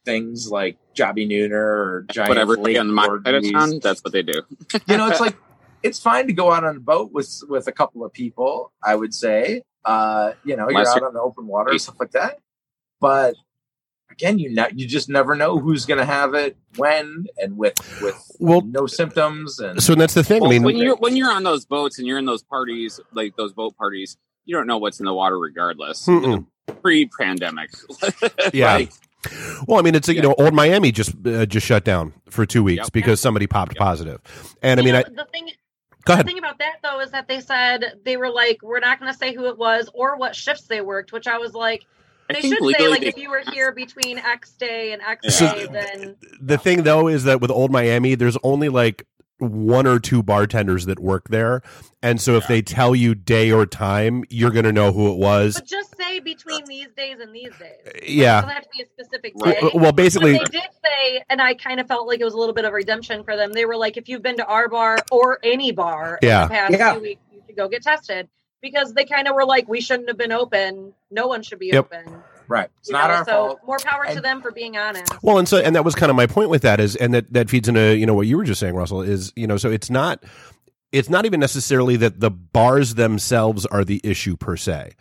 [0.06, 3.80] things like Jobbie Nooner or giant Put everybody lake on my side of orgies town.
[3.82, 4.42] That's what they do.
[4.88, 5.36] you know, it's like
[5.84, 8.72] it's fine to go out on a boat with with a couple of people.
[8.84, 11.82] I would say, uh, you know, Unless you're out you're- on the open water and
[11.82, 12.40] stuff like that.
[13.00, 13.36] But
[14.12, 17.74] again, you ne- you just never know who's going to have it when and with
[18.02, 20.44] with Well- no symptoms and So that's the thing.
[20.44, 23.36] I mean, when you're when you're on those boats and you're in those parties, like
[23.36, 26.06] those boat parties, you don't know what's in the water, regardless.
[26.08, 26.46] Mm-mm.
[26.82, 27.70] Pre-pandemic,
[28.54, 28.74] Yeah.
[28.76, 28.92] Like,
[29.68, 32.64] Well, I mean, it's you know, Old Miami just uh, just shut down for two
[32.64, 32.92] weeks Yep.
[32.94, 33.80] because somebody popped Yep.
[33.80, 34.22] positive.
[34.62, 35.50] And I mean, know, I the thing
[36.06, 36.26] go ahead.
[36.26, 39.12] the thing about that though is that they said they were like, we're not going
[39.12, 41.86] to say who it was or what shifts they worked, which I was like,
[42.30, 45.40] they think should say like they- if you were here between X day and X
[45.42, 45.54] Yeah.
[45.54, 49.06] day, then The thing though is that with Old Miami, there's only like
[49.42, 51.62] one or two bartenders that work there,
[52.04, 52.48] and so if Yeah.
[52.48, 55.56] they tell you day or time, you're gonna know who it was.
[55.56, 57.80] but just say between these days and these days.
[57.86, 58.42] It Yeah.
[58.42, 59.60] doesn't have to be a specific day.
[59.74, 62.38] Well, basically, But they did say, and I kind of felt like it was a
[62.38, 63.52] little bit of redemption for them.
[63.54, 66.44] They were like, if you've been to our bar or any bar Yeah.
[66.44, 66.92] in the past Yeah.
[66.94, 68.28] few weeks, you should go get tested
[68.62, 70.94] because they kind of were like, we shouldn't have been open.
[71.10, 71.86] No one should be Yep.
[71.92, 72.24] open.
[72.52, 72.70] Right.
[72.80, 73.60] It's You not know, our so fault.
[73.66, 75.12] more power to them for being honest.
[75.24, 77.32] Well, and so and that was kind of my point with that is, and that
[77.34, 79.02] that feeds into you know what you were just saying, Russell.
[79.02, 80.24] Is you know so it's not
[80.92, 84.92] it's not even necessarily that the bars themselves are the issue per se.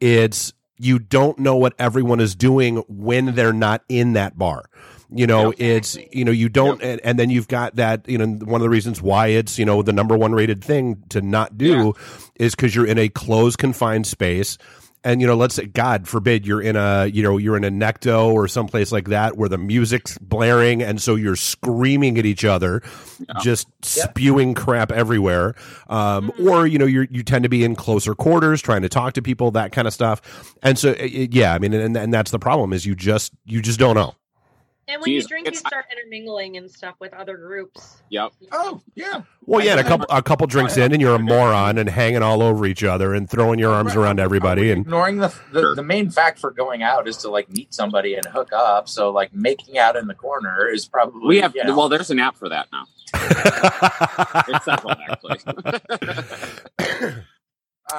[0.00, 4.64] It's you don't know what everyone is doing when they're not in that bar.
[5.08, 5.54] You know, Yep.
[5.60, 8.08] it's you know you don't, and, and then you've got that.
[8.08, 11.00] You know, one of the reasons why it's you know the number one rated thing
[11.10, 11.94] to not do
[12.34, 14.58] is because you're in a closed, confined space
[15.06, 17.70] and you know, let's say, God forbid, you're in a, you know, you're in a
[17.70, 22.44] necto or someplace like that where the music's blaring, and so you're screaming at each
[22.44, 22.82] other,
[23.40, 25.54] just spewing crap everywhere.
[25.88, 26.48] Um, mm-hmm.
[26.48, 29.22] or you know, you you tend to be in closer quarters, trying to talk to
[29.22, 30.20] people, that kind of stuff.
[30.62, 33.32] And so, it- it- yeah, I mean, and, and that's the problem is you just
[33.44, 34.14] you just don't know.
[34.88, 38.02] And when you Jeez, drink, you start intermingling and stuff with other groups.
[38.10, 38.30] Yep.
[38.52, 39.22] Oh yeah.
[39.44, 41.88] Well, yeah, and a I- couple a couple drinks in, and you're a moron and
[41.88, 44.70] hanging all over each other and throwing your arms around everybody.
[44.70, 45.74] And ignoring the the, Sure.
[45.74, 48.88] the main fact for going out is to like meet somebody and hook up.
[48.88, 52.10] So like making out in the corner is probably We have you know, well, there's
[52.10, 52.84] an app for that now.
[54.46, 55.40] There's several actually.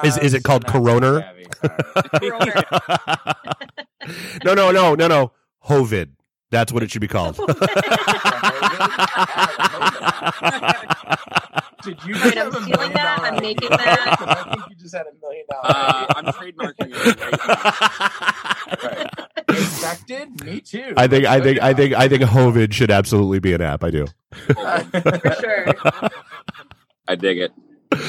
[0.04, 1.32] Is- is it uh, called not Corona?
[4.44, 5.32] no, no, no, no, no.
[5.66, 6.10] Hovid.
[6.50, 7.36] That's what it should be called.
[11.82, 13.20] Did you Wait, I'm have a stealing million that.
[13.22, 13.76] I'm making idea?
[13.78, 14.16] that.
[14.18, 15.64] 'Cause I think you just had a million dollar.
[15.64, 16.06] uh.
[16.16, 17.20] I'm trademarking it.
[17.20, 17.38] Right
[18.82, 18.88] now.
[18.88, 19.58] Right.
[19.58, 20.44] Infected?
[20.44, 20.94] Me too.
[20.96, 23.84] I think, I think, I think, I think Hovid should absolutely be an app.
[23.84, 24.06] I do.
[24.32, 25.74] For sure.
[27.06, 27.52] I dig it.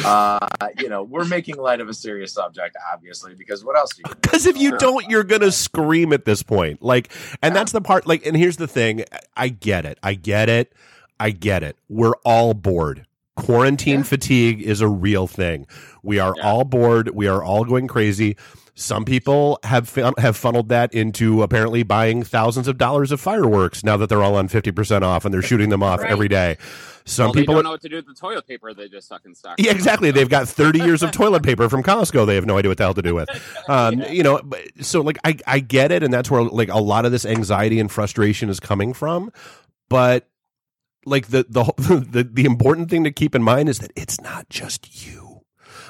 [0.05, 0.39] Uh,
[0.77, 4.15] you know, we're making light of a serious subject, obviously, because what else do you?
[4.21, 6.81] Because if you don't, you're gonna scream at this point.
[6.81, 8.07] Like, and that's the part.
[8.07, 9.05] Like, and here's the thing.
[9.35, 9.97] I get it.
[10.03, 10.73] I get it.
[11.19, 11.77] I get it.
[11.89, 13.05] We're all bored.
[13.35, 14.03] Quarantine Yeah.
[14.03, 15.65] fatigue is a real thing.
[16.03, 16.43] We are Yeah.
[16.49, 17.09] all bored.
[17.15, 18.35] We are all going crazy.
[18.79, 23.83] Some people have fun- have funneled that into apparently buying thousands of dollars of fireworks
[23.83, 26.09] now that they're all on fifty percent off and they're shooting them off Right.
[26.11, 26.57] every day.
[27.03, 29.07] Some well, people they don't know what to do with the toilet paper they just
[29.07, 29.55] stuck in stock.
[29.59, 30.11] yeah, exactly.
[30.11, 32.25] They've got 30 years of toilet paper from Costco.
[32.25, 33.27] They have no idea what the hell to do with.
[33.67, 36.79] Um, You know, but- so like I, I get it, and that's where like a
[36.79, 39.31] lot of this anxiety and frustration is coming from.
[39.89, 40.25] But
[41.05, 41.63] like the the
[42.11, 45.28] the the important thing to keep in mind is that it's not just you.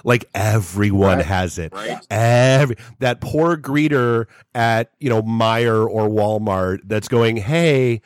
[0.03, 1.25] Like everyone Right.
[1.25, 1.73] has it.
[1.73, 1.99] Right.
[2.09, 8.01] Every that poor greeter at you know Meijer or Walmart that's going, hey.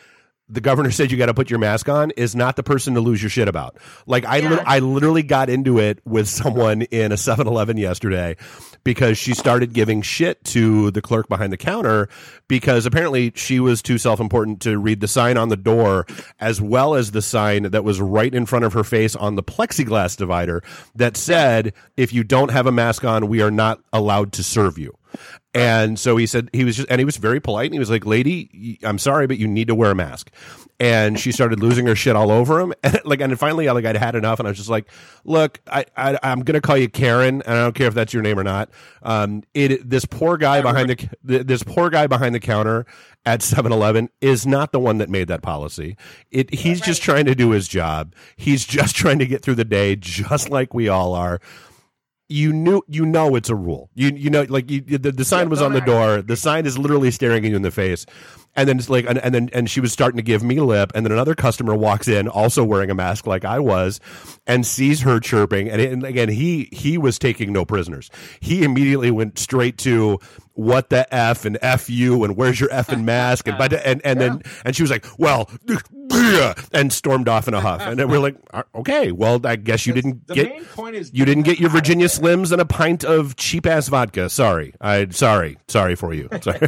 [0.49, 2.99] The governor said you got to put your mask on is not the person to
[3.01, 3.77] lose your shit about.
[4.05, 4.61] Like I, Yeah.
[4.67, 8.35] I literally got into it with someone in a 7-Eleven yesterday
[8.83, 12.09] because she started giving shit to the clerk behind the counter
[12.47, 16.05] because apparently she was too self-important to read the sign on the door
[16.39, 19.43] as well as the sign that was right in front of her face on the
[19.43, 20.61] plexiglass divider
[20.95, 24.77] that said if you don't have a mask on we are not allowed to serve
[24.77, 24.95] you.
[25.53, 27.67] And so he said he was just, and he was very polite.
[27.67, 30.31] And he was like, "Lady, I'm sorry, but you need to wear a mask."
[30.83, 32.73] And she started losing her shit all over him.
[32.83, 34.89] And like, and finally, like, I'd had enough, and I was just like,
[35.23, 38.21] "Look, I, I I'm gonna call you Karen, and I don't care if that's your
[38.21, 38.69] name or not.
[39.01, 42.85] Um, it this poor guy behind the, the this poor guy behind the counter
[43.25, 45.95] at 7-Eleven is not the one that made that policy.
[46.29, 48.13] It he's just trying to do his job.
[48.35, 51.39] He's just trying to get through the day, just like we all are."
[52.33, 53.91] You knew you know it's a rule.
[53.93, 56.21] You you know like you, the, the sign Yeah, was on the door.
[56.23, 58.07] The sign is literally staring you in the face.
[58.55, 60.91] And then it's like and, and then and she was starting to give me lip
[60.95, 63.99] and then another customer walks in also wearing a mask like I was
[64.47, 68.09] and sees her chirping and, and again he he was taking no prisoners.
[68.39, 70.19] He immediately went straight to
[70.53, 74.01] what the f and f you and where's your f and mask and but and
[74.05, 75.49] and then and she was like well
[76.73, 79.85] and stormed off in a huff and then we're like "Uh, okay well I guess
[79.87, 82.07] you didn't the get main point is you didn't get your Virginia.
[82.07, 84.29] Slims and a pint of cheap ass vodka.
[84.29, 86.29] Sorry, I sorry, sorry for you.
[86.41, 86.59] Sorry.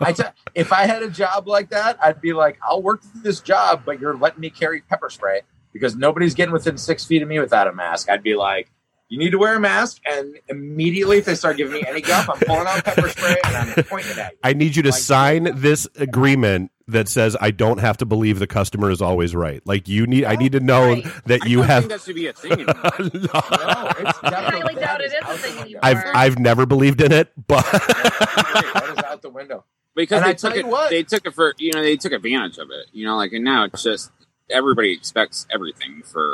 [0.00, 0.22] I t-
[0.54, 4.00] if I had a job like that, I'd be like, I'll work this job, but
[4.00, 5.40] you're letting me carry pepper spray
[5.72, 8.08] because nobody's getting within six feet of me without a mask.
[8.10, 8.70] I'd be like,
[9.08, 12.28] you need to wear a mask, and immediately if they start giving me any guff,
[12.30, 14.38] I'm pulling out pepper spray and I'm pointing at you.
[14.44, 18.38] I need you to Like- sign this agreement that says I don't have to believe
[18.38, 19.60] the customer is always right.
[19.66, 21.04] Like you need, I need to know Right.
[21.26, 21.82] that I you don't have.
[21.84, 22.52] think that should be a thing.
[22.52, 22.74] anymore.
[22.80, 25.80] No, it's highly doubt it is a thing anymore.
[25.82, 29.64] I've I've never believed in it, but that is out the window.
[29.94, 30.66] because And they I took it.
[30.66, 32.86] what- They took it for you know they took advantage of it.
[32.92, 34.10] You know, like and now it's just
[34.48, 36.32] everybody expects everything for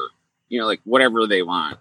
[0.48, 1.78] you know like whatever they want.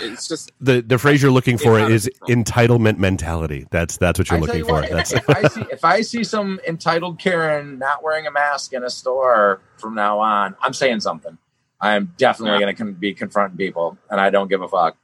[0.00, 3.66] It's just the the phrase you're looking for It's out is entitlement mentality.
[3.70, 4.74] That's that's what you're I looking you for.
[4.74, 8.72] what, That's if I see if I see some entitled Karen not wearing a mask
[8.72, 11.36] in a store from now on, I'm saying something.
[11.80, 12.72] I'm definitely Yeah.
[12.72, 14.96] going to be confronting people, and I don't give a fuck.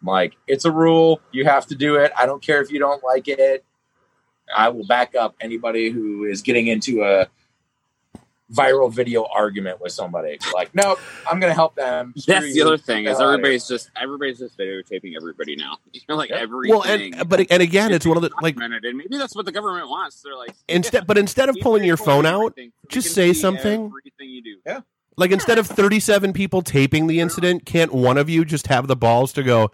[0.00, 1.20] I'm like, it's a rule.
[1.30, 2.10] You have to do it.
[2.18, 3.64] I don't care if you don't like it.
[4.54, 7.28] I will back up anybody who is getting into a
[8.52, 10.38] viral video argument with somebody.
[10.54, 10.98] Like, nope,
[11.30, 12.12] I'm going to help them.
[12.16, 15.56] Screw that's the other thing is the hell outta everybody's just everybody's just videotaping everybody
[15.56, 15.78] now.
[15.92, 16.36] You know, like Yeah.
[16.40, 16.76] everything.
[16.76, 19.52] well, and but and again, it's one of the like and maybe that's what the
[19.52, 20.20] government wants.
[20.22, 22.72] They're like instead, but instead of pulling your phone out, everything.
[22.82, 23.86] We just say something.
[23.86, 24.56] Everything you do.
[24.66, 24.80] yeah.
[25.16, 28.96] Like instead of 37 people taping the incident, can't one of you just have the
[28.96, 29.70] balls to go,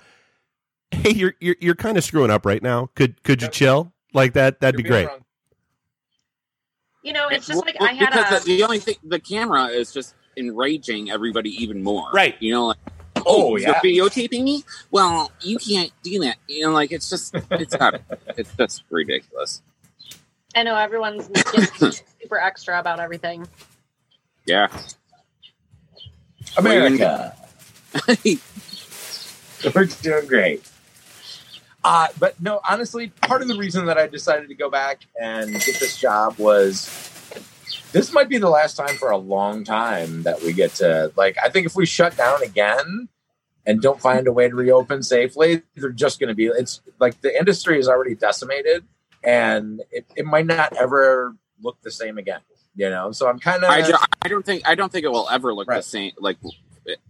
[0.90, 2.90] hey, you're you're, you're kind of screwing up right now.
[2.96, 4.60] Could could you chill like that?
[4.60, 5.12] That'd be You're being great.
[5.12, 5.24] wrong.
[7.02, 8.44] You know, it's just like well, I had because a.
[8.44, 12.10] the, the only thing the camera is just enraging everybody even more.
[12.12, 12.36] Right.
[12.40, 12.78] You know, like
[13.26, 13.80] Oh, oh you're yeah.
[13.80, 14.64] videotaping me?
[14.90, 16.36] Well, you can't do that.
[16.46, 18.00] You know, like it's just it's not
[18.36, 19.62] it's just ridiculous.
[20.54, 21.28] I know everyone's
[22.20, 23.46] super extra about everything.
[24.46, 24.68] Yeah.
[26.56, 27.34] America.
[29.74, 30.66] We're doing great.
[31.84, 35.52] Uh, but no, honestly, part of the reason that I decided to go back and
[35.52, 36.88] get this job was
[37.92, 41.36] this might be the last time for a long time that we get to like
[41.42, 43.08] I think if we shut down again
[43.64, 47.36] and don't find a way to reopen safely, they're just gonna be it's like the
[47.36, 48.84] industry is already decimated
[49.24, 52.40] and it, it might not ever look the same again.
[52.74, 53.82] You know, so I'm kind of I,
[54.22, 56.12] I don't think I don't think it will ever look the same.
[56.18, 56.38] Like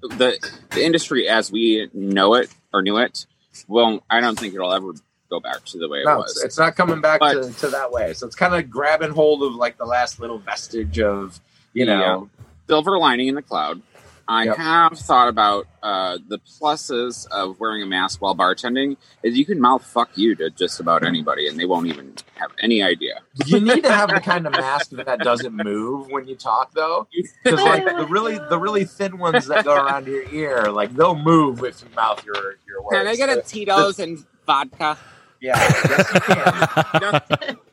[0.02, 3.26] the the industry as we know it or knew it.
[3.66, 4.92] Well, I don't think it'll ever
[5.30, 6.42] go back to the way it no, was.
[6.44, 8.14] it's, not coming back But- to, to that way.
[8.14, 11.40] So it's kind of grabbing hold of like the last little vestige of,
[11.74, 12.30] you know,
[12.66, 13.82] silver lining in the cloud.
[14.30, 14.56] I Yep.
[14.58, 18.98] have thought about uh, the pluses of wearing a mask while bartending.
[19.22, 22.50] Is you can mouth "fuck you" to just about anybody, and they won't even have
[22.62, 23.20] any idea.
[23.46, 27.08] you need to have the kind of mask that doesn't move when you talk, though,
[27.42, 31.16] because like the really the really thin ones that go around your ear, like they'll
[31.16, 32.98] move if you mouth your your words.
[32.98, 34.98] Can I get a Tito's and vodka?
[35.40, 35.56] Yeah,
[35.88, 37.56] yes, you can.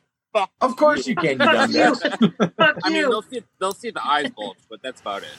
[0.60, 1.40] Of course you can.
[1.40, 1.96] You Fuck you.
[2.58, 5.30] Fuck I mean, they'll see they'll see the eyes bulge, but that's about it.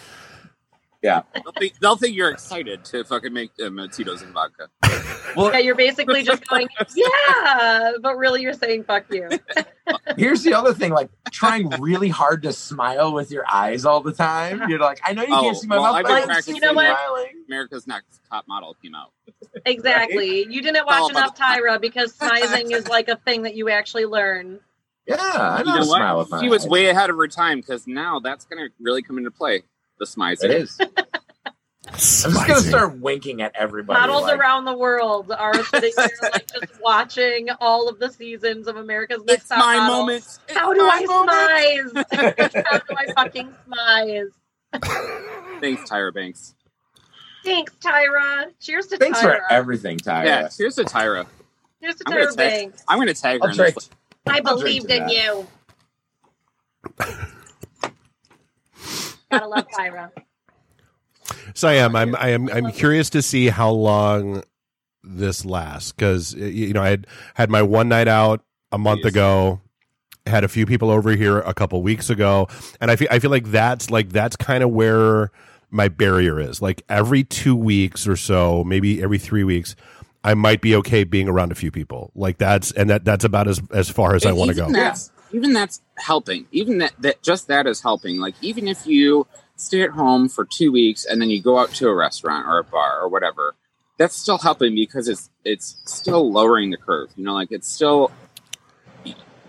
[1.06, 1.22] Yeah.
[1.34, 4.68] they'll think, they'll think you're excited to fucking make um, Tito's and vodka.
[5.36, 9.28] well, yeah, you're basically just going, yeah, but really you're saying fuck you.
[10.16, 14.12] Here's the other thing: like trying really hard to smile with your eyes all the
[14.12, 14.68] time.
[14.68, 16.22] You're like, I know you Oh, can't see my well, mouth, but been I can
[16.22, 16.98] see practicing You know what?
[16.98, 17.44] smiling.
[17.46, 19.12] America's Next Top Model came out.
[19.64, 20.46] Exactly.
[20.50, 24.60] You didn't watch enough Tyra because smizing is like a thing that you actually learn.
[25.06, 26.38] Yeah, I know You know smile with what?
[26.38, 29.18] my She was way ahead of her time because now that's going to really come
[29.18, 29.62] into play.
[29.98, 30.44] The smizing.
[30.44, 30.78] It is.
[31.88, 31.92] I'm
[32.32, 33.98] just gonna start winking at everybody.
[34.00, 38.66] Models like, around the world are sitting there like just watching all of the seasons
[38.66, 39.96] of America's Next It's Top my Model.
[39.96, 40.24] moment.
[40.48, 41.94] It's How do I moment.
[42.10, 42.64] smize?
[42.66, 45.60] How do I fucking smize?
[45.60, 46.54] Thanks, Tyra Banks.
[47.44, 48.46] Thanks, Tyra.
[48.60, 49.22] Cheers to Thanks Tyra.
[49.38, 50.24] for everything, Tyra.
[50.24, 51.24] Yeah, here's to Tyra.
[51.80, 52.84] Cheers to I'm gonna Tyra tag- Banks.
[52.88, 53.70] I'm going to tag her I'll in try.
[53.70, 53.88] this.
[54.26, 55.12] I believed in that.
[55.12, 55.46] you.
[59.38, 60.10] Gotta love Tyra.
[61.54, 61.96] So I am.
[61.96, 62.14] I'm.
[62.16, 62.48] I am.
[62.50, 64.42] I'm curious to see how long
[65.02, 69.12] this lasts because you know I had had my one night out a month Yes.
[69.12, 69.60] ago.
[70.26, 72.48] Had a few people over here a couple weeks ago,
[72.80, 75.30] and I feel I feel like that's like that's kind of where
[75.70, 76.60] my barrier is.
[76.60, 79.76] Like every two weeks or so, maybe every three weeks,
[80.24, 82.10] I might be okay being around a few people.
[82.16, 84.68] Like that's and that that's about as as far as I want to go.
[84.70, 86.46] That's, even that's helping.
[86.52, 88.18] Even that, that just that is helping.
[88.18, 91.70] Like even if you stay at home for two weeks and then you go out
[91.74, 93.54] to a restaurant or a bar or whatever,
[93.98, 97.08] that's still helping because it's it's still lowering the curve.
[97.16, 98.10] You know, like it's still,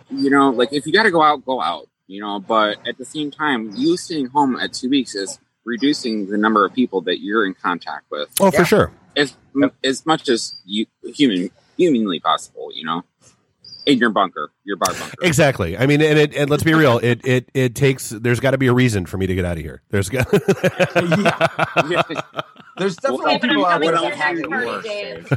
[0.09, 1.87] you know, like if you got to go out, go out.
[2.09, 6.29] You know, but at the same time, you staying home at two weeks is reducing
[6.29, 8.59] the number of people that you're in contact with Oh, Yeah.
[8.59, 8.91] for sure.
[9.17, 9.35] as
[9.83, 12.69] as much as you human humanly possible.
[12.73, 13.03] You know,
[13.87, 15.15] in your bunker, your bar bunker.
[15.23, 15.77] Exactly.
[15.77, 16.99] I mean, and it, and let's be real.
[16.99, 18.09] It it it takes.
[18.09, 19.81] There's got to be a reason for me to get out of here.
[19.89, 20.27] There's got.
[21.89, 22.01] Yeah.
[22.77, 24.67] There's definitely Okay, but people I'm out there coming that to have your it party,
[24.67, 24.83] worse.
[24.83, 25.29] Dave.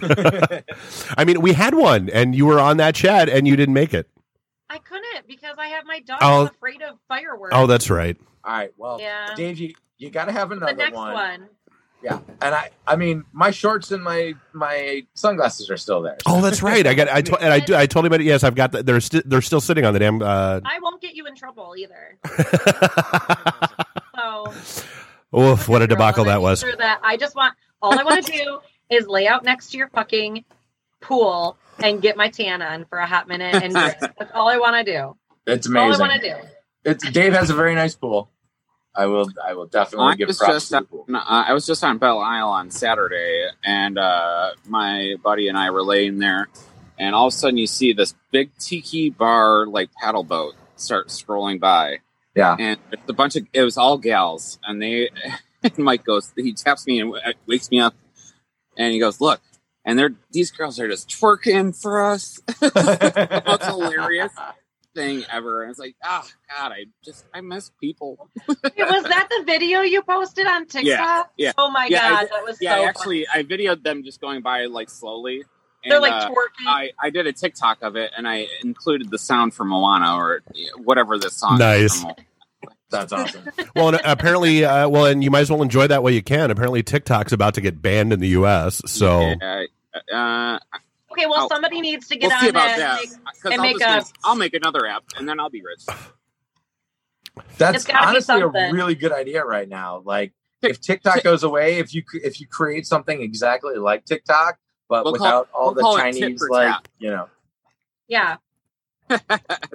[0.51, 0.65] Dave.
[1.17, 3.95] I mean, we had one, and you were on that chat, and you didn't make
[3.95, 4.11] it.
[4.69, 6.47] I couldn't because I have my dog Oh.
[6.47, 7.55] afraid of fireworks.
[7.57, 8.17] Oh, that's right.
[8.45, 9.33] All right, well, Yeah.
[9.37, 11.13] Dave, you, you got to have another the next one.
[11.15, 11.49] one.
[12.03, 16.17] Yeah, and I, I mean, my shorts and my my sunglasses are still there.
[16.27, 16.87] Oh, that's right.
[16.87, 17.09] I got.
[17.09, 17.75] I to, and I do.
[17.77, 18.13] I told him.
[18.13, 18.25] about it.
[18.25, 18.73] Yes, I've got.
[18.73, 20.23] The, they're sti- they're still sitting on the damn.
[20.23, 20.61] Uh...
[20.65, 22.19] I won't get you in trouble either.
[24.21, 24.53] So
[25.37, 25.69] Oof!
[25.69, 26.61] What a debacle that was.
[26.61, 28.61] Sure that I just want all I want to do
[28.91, 30.45] is lay out next to your fucking
[31.01, 33.95] pool and get my tan on for a hot minute and drink.
[34.19, 35.17] That's all I want to do.
[35.47, 35.93] It's amazing.
[35.93, 36.37] All I want to do.
[36.85, 38.31] It's Dave has a very nice pool.
[38.95, 41.83] I will I will definitely I give was props just on, uh, I was just
[41.85, 46.49] on Belle Isle on Saturday, and uh, my buddy and I were laying there,
[46.99, 51.09] and all of a sudden you see this big tiki bar like paddle boat start
[51.09, 51.99] scrolling by,
[52.35, 52.57] Yeah.
[52.59, 55.09] and it's a bunch of it was all gals, and they
[55.63, 57.15] and Mike goes he taps me and
[57.47, 57.95] wakes me up,
[58.77, 59.41] and he goes look,
[59.85, 64.33] and they're these girls are just twerking for us, That's hilarious
[65.01, 68.29] thing ever, and it's like ah god I just I miss people.
[68.49, 71.31] Wait, was that the video you posted on TikTok?
[71.37, 71.53] yeah.
[71.59, 74.21] Oh my Yeah, I- god, that was Yeah, so I actually, I videoed them just
[74.21, 75.45] going by like slowly,
[75.85, 76.67] They're And, like uh, twerking.
[76.69, 80.43] I, I did a TikTok of it and I included the sound from Moana or
[80.77, 81.55] whatever this song.
[81.55, 82.01] is Nice.
[82.03, 82.15] from.
[82.91, 83.45] That's awesome.
[83.77, 86.51] Well, and apparently, uh, well, and you might as well enjoy that while you can.
[86.51, 88.83] Apparently, TikTok's about to get banned in the U.S.
[88.87, 89.65] So Yeah,
[90.13, 90.59] uh,
[91.13, 92.79] okay, well, I'll- somebody needs to get we'll on see about that.
[92.79, 93.01] that.
[93.03, 95.41] and make- 'Cause and I'll, make just a- make, I'll make another app and then
[95.41, 95.83] I'll be rich.
[97.59, 100.03] That's It's gotta be honestly a really good idea right now.
[100.05, 104.59] Like if TikTok Tik- goes away, if you if you create something exactly like TikTok,
[104.89, 106.89] but We'll call- without all we'll the Chinese like tat.
[106.99, 107.29] you know.
[108.09, 108.37] yeah,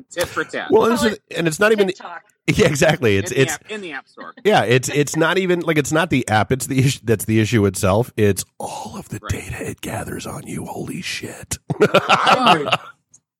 [0.09, 0.69] Tit for tat.
[0.71, 2.23] well, and Call it's, and it's not even TikTok.
[2.53, 3.17] yeah, exactly.
[3.17, 4.34] It's in, the it's app, in the app store.
[4.43, 6.51] yeah, it's it's not even like it's not the app.
[6.51, 8.13] It's the issue that's the issue itself.
[8.17, 9.31] It's all of the Right.
[9.31, 10.65] data it gathers on you.
[10.65, 11.58] Holy shit!
[11.81, 12.69] I would,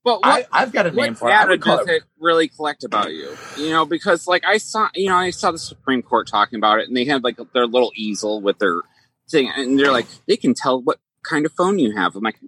[0.04, 1.34] Well, what, I, I've got a name what for it.
[1.34, 1.92] I data would call does it.
[1.94, 3.36] it really collect about you?
[3.58, 6.80] You know, because like I saw, you know, I saw the Supreme Court talking about
[6.80, 8.82] it, and they had like their little easel with their
[9.30, 12.16] thing, and they're like, they can tell what kind of phone you have.
[12.16, 12.40] I'm like,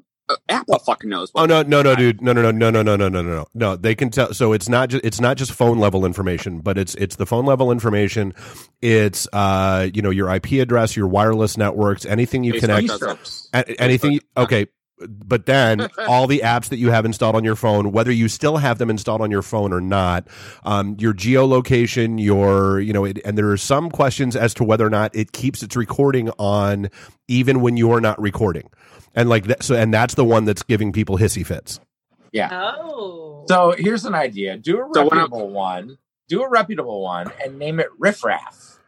[0.50, 1.32] Apple fucking knows.
[1.36, 3.76] Oh no, no, no, dude, no, no, no, no, no, no, no, no, no, no.
[3.76, 4.34] They can tell.
[4.34, 7.46] So it's not just it's not just phone level information, but it's it's the phone
[7.46, 8.34] level information.
[8.82, 13.06] It's uh, you know, your IP address, your wireless networks, anything you connect, does it.
[13.06, 13.48] Keystrokes.
[13.54, 14.12] a- anything.
[14.14, 14.68] you- Okay,
[15.00, 18.58] but then all the apps that you have installed on your phone, whether you still
[18.58, 20.28] have them installed on your phone or not,
[20.64, 24.86] um, your geolocation, your you know, it, and there are some questions as to whether
[24.86, 26.90] or not it keeps its recording on
[27.28, 28.70] even when you're not recording,
[29.18, 29.64] and like that.
[29.64, 31.82] So, and that's the one that's giving people hissy fits.
[32.32, 32.50] Yeah.
[32.78, 35.98] Oh, So here's an idea: do a So reputable one.
[36.30, 38.80] Do a reputable one and name it Riffraff.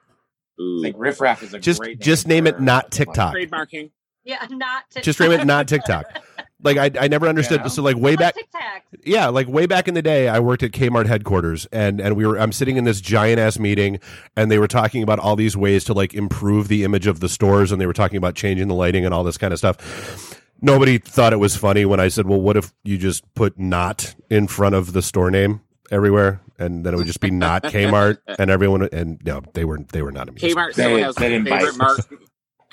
[0.60, 0.82] I Ooh.
[0.82, 2.00] think Riffraff is a Just great.
[2.00, 3.34] just name name it not TikTok.
[3.34, 3.92] trademarking.
[4.26, 5.04] yeah, not TikTok.
[5.04, 6.06] Just name it not TikTok.
[6.62, 7.62] Like I, I never understood.
[7.62, 7.68] Yeah.
[7.68, 8.36] So like way back,
[9.06, 12.26] yeah, like way back in the day, I worked at Kmart headquarters, and and we
[12.26, 14.00] were I'm sitting in this giant ass meeting,
[14.36, 17.30] and they were talking about all these ways to like improve the image of the
[17.30, 20.42] stores, and they were talking about changing the lighting and all this kind of stuff.
[20.62, 24.14] Nobody thought it was funny when I said, "Well, what if you just put not
[24.30, 28.18] in front of the store name everywhere, and then it would just be not Kmart,
[28.38, 30.44] and everyone." And no, they were they were not amused.
[30.58, 31.78] Kmart still They- has they my favorite bite.
[31.78, 32.00] mark.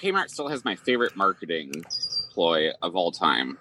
[0.03, 1.71] Kmart still has my favorite marketing
[2.35, 3.57] ploy of all time.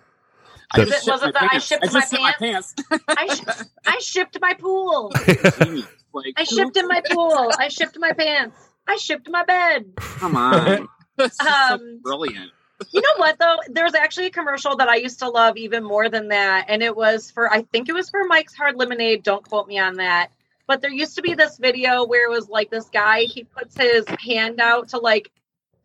[0.72, 1.66] I Was it- just was shipped it the my I pants.
[1.68, 2.76] shipped I just my shipped my pants.
[3.08, 5.12] I, sh- I shipped my pool.
[6.14, 7.52] Like, I shipped in my pool.
[7.60, 8.58] I shipped my pants.
[8.88, 9.92] I shipped my bed.
[9.98, 10.88] Come on.
[11.18, 12.52] This so Um, brilliant.
[12.92, 13.58] You know what though?
[13.68, 16.82] There was actually a commercial that I used to love even more than that, and
[16.84, 19.24] it was for I think it was for Mike's Hard Lemonade.
[19.24, 20.30] Don't quote me on that.
[20.68, 23.78] But there used to be this video where it was like this guy he puts
[23.78, 25.32] his hand out to like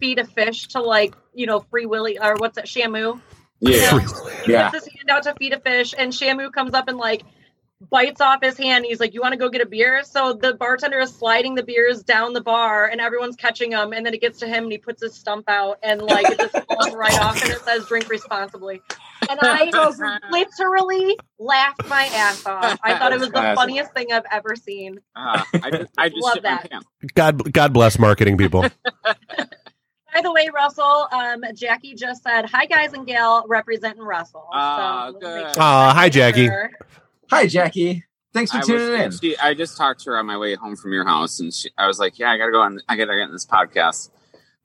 [0.01, 3.21] feed a fish to like you know Free Willy or what's that Shamu?
[3.70, 3.99] Yeah.
[4.44, 4.70] He Yeah.
[4.70, 7.23] puts his hand out to feed a fish, and Shamu comes up and like
[7.90, 8.85] bites off his hand.
[8.87, 11.62] He's like, "You want to go get a beer?" So the bartender is sliding the
[11.62, 13.92] beers down the bar, and everyone's catching them.
[13.92, 16.38] And then it gets to him, and he puts his stump out, and like it
[16.38, 18.81] just falls right off, and it says "Drink responsibly."
[19.29, 19.70] And I
[20.31, 22.79] literally laughed my ass off.
[22.83, 25.01] I thought it was the funniest thing I've ever seen.
[25.14, 26.70] Uh, I just, I just Love that.
[27.14, 28.66] God God bless marketing people.
[30.12, 35.11] By the way, Russell, um, Jackie just said, "Hi guys and gal, representing Russell." Ah,
[35.12, 35.59] so, good.
[35.59, 36.46] Aw, hi, Jackie.
[36.46, 36.70] Sure.
[37.31, 38.05] Hi, Jackie.
[38.33, 39.11] Thanks for I, tuning in.
[39.12, 41.70] she, I just talked to her on my way home from your house, and she,
[41.79, 42.81] I was like, "Yeah, I gotta go on.
[42.88, 44.11] I gotta get in this podcast."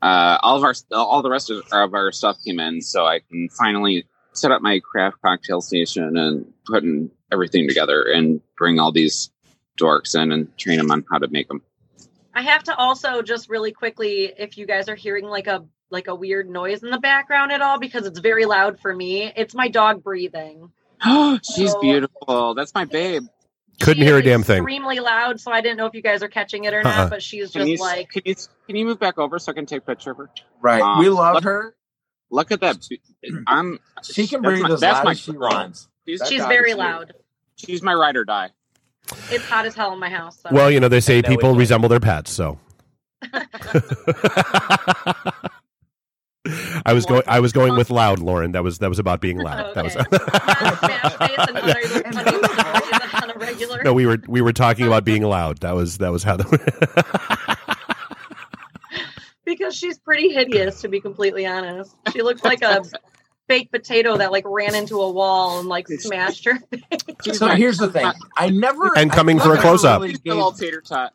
[0.01, 3.19] Uh, all of our, all the rest of, of our stuff came in, so I
[3.19, 8.91] can finally set up my craft cocktail station and putting everything together and bring all
[8.91, 9.31] these
[9.79, 11.62] dorks in and train them on how to make them.
[12.36, 16.08] I have to also just really quickly, if you guys are hearing like a like
[16.08, 19.32] a weird noise in the background at all, because it's very loud for me.
[19.36, 20.71] It's my dog breathing.
[21.43, 21.80] She's Oh.
[21.82, 22.54] beautiful.
[22.56, 23.24] That's my babe.
[23.82, 24.58] Couldn't hear a damn thing.
[24.58, 26.95] Extremely loud, so I didn't know if you guys are catching it or Uh-uh.
[27.04, 27.10] not.
[27.10, 28.36] But she's Can just you, like, can you
[28.67, 30.30] can you move back over so I can take a picture of her?
[30.62, 30.82] Right.
[30.82, 31.76] Um, we love look- her.
[32.32, 32.78] Look at that.
[33.48, 33.80] I'm.
[34.02, 35.41] She can that's breathe my- as that's loud my as she girl.
[35.52, 35.88] wants.
[36.08, 37.13] She's, she's very loud.
[37.56, 38.50] she's my ride or die.
[39.30, 40.39] It's hot as hell in my house.
[40.41, 40.50] So.
[40.52, 42.60] Well, you know they say No, people resemble their pets, so.
[46.86, 47.24] I was going.
[47.26, 48.52] I was going with loud, Lauren.
[48.52, 49.74] That was that was about being loud.
[49.74, 49.96] That was.
[49.96, 50.06] Okay.
[50.12, 53.84] Not Smash Face and Hunter Hunter on a regular.
[53.84, 55.60] no, we were we were talking about being loud.
[55.60, 56.38] That was that was how.
[56.38, 57.58] The
[59.46, 62.84] because she's pretty hideous to be completely honest she looks like a
[63.47, 66.60] baked potato that like ran into a wall and like smashed her
[67.23, 68.12] She's So here's the thing.
[68.36, 70.01] I never And I coming for a close-up.
[70.01, 71.13] really She's the little gave- tater tot.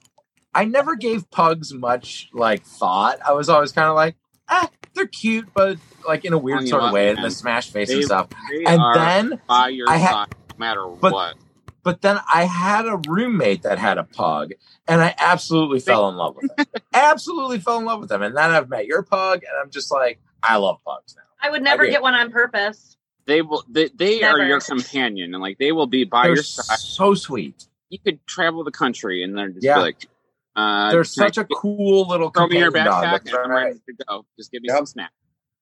[0.54, 3.18] I never gave pugs much like thought.
[3.24, 4.16] I was always kind of like,
[4.48, 7.88] ah, they're cute, but like in a weird sort of way, and the smash face
[7.88, 8.28] They- and stuff.
[8.66, 11.36] And then, by your I ha- side, no matter But- what.
[11.84, 14.50] but then I had a roommate that had a pug,
[14.88, 16.66] and I absolutely fell in love with him.
[16.94, 19.92] absolutely fell in love with him, and then I've met your pug, and I'm just
[19.92, 21.22] like, I love pugs now.
[21.42, 23.62] I would never I get one on purpose they will.
[23.68, 26.78] They, they are your companion, and like they will be by They're your side.
[26.78, 27.68] so sweet.
[27.90, 29.78] You could travel the country, and they're just Yeah.
[29.78, 30.08] like,
[30.56, 33.04] uh, They're such a get- cool little Throw me your companion dog.
[33.04, 34.26] backpack, That's and I'm ready to go.
[34.36, 34.76] Just give me Yep.
[34.78, 35.14] some snacks.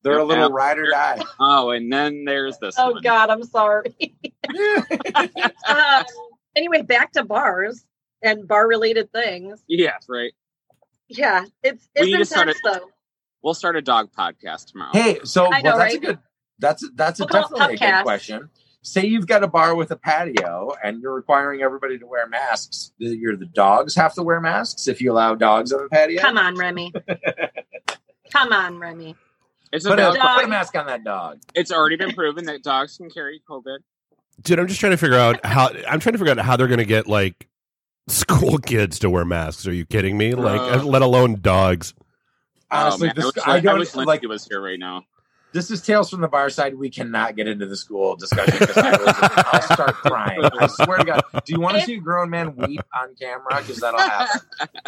[0.02, 0.52] They're a little yep.
[0.52, 1.18] ride or die.
[1.40, 3.02] Oh, and then there's this Oh one.
[3.02, 4.14] God, I'm sorry.
[5.68, 6.04] um,
[6.56, 7.84] anyway, back to bars
[8.22, 9.62] and bar related things.
[9.66, 10.32] Yes, right.
[11.08, 12.88] Yeah, it's it's need to start intense though.
[13.42, 14.90] We'll start a dog podcast tomorrow.
[14.92, 16.18] hey, so I know, well, that's a good.
[16.58, 18.50] That's that's a We'll call it definitely a good question.
[18.82, 22.92] Say you've got a bar with a patio and you're requiring everybody to wear masks.
[22.98, 26.20] The, your the dogs have to wear masks if you allow dogs on the patio.
[26.20, 26.92] Come on, Remy.
[28.32, 29.16] Come on, Remy.
[29.72, 30.16] It's a Put a, Dog.
[30.36, 31.40] put a mask on that dog.
[31.54, 33.78] It's already been proven that dogs can carry COVID.
[34.42, 36.68] Dude, I'm just trying to figure out how I'm trying to figure out how they're
[36.68, 37.48] going to get like
[38.08, 39.66] school kids to wear masks.
[39.66, 40.34] Are you kidding me?
[40.34, 40.82] Like, Uh.
[40.84, 41.94] let alone dogs.
[42.70, 44.22] Honestly, oh, this, I, wish, I I, don't wish Lindsay like.
[44.28, 45.04] was here right now.
[45.52, 46.74] This is tales from the bar side.
[46.74, 50.40] We cannot get into the school discussion because I will start crying.
[50.44, 51.22] I swear to God.
[51.46, 53.56] Do you want to see a grown man weep on camera?
[53.62, 54.40] Because that'll happen.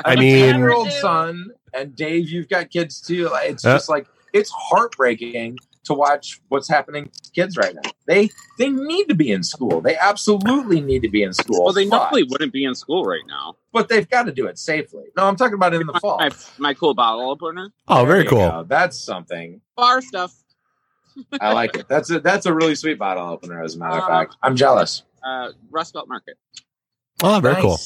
[0.05, 3.31] I have a mean- year old son, and Dave, you've got kids too.
[3.31, 3.73] Like, It's Yeah.
[3.77, 7.91] just like it's heartbreaking to watch what's happening to kids right now.
[8.07, 8.29] They
[8.59, 9.81] they need to be in school.
[9.81, 11.65] They absolutely need to be in school.
[11.65, 13.57] Well, they but, normally wouldn't be in school right now.
[13.73, 15.05] But they've got to do it safely.
[15.17, 16.19] No, I'm talking about in the fall.
[16.19, 18.39] My, my cool bottle opener, Oh, There very cool.
[18.49, 18.65] go.
[18.69, 19.61] That's something.
[19.77, 20.35] bar stuff.
[21.41, 21.87] I like it.
[21.89, 23.63] That's a that's a really sweet bottle opener.
[23.63, 25.03] As a matter of Uh, fact, I'm jealous.
[25.23, 26.37] Uh, Rust Belt Market.
[27.23, 27.79] Oh, very cool.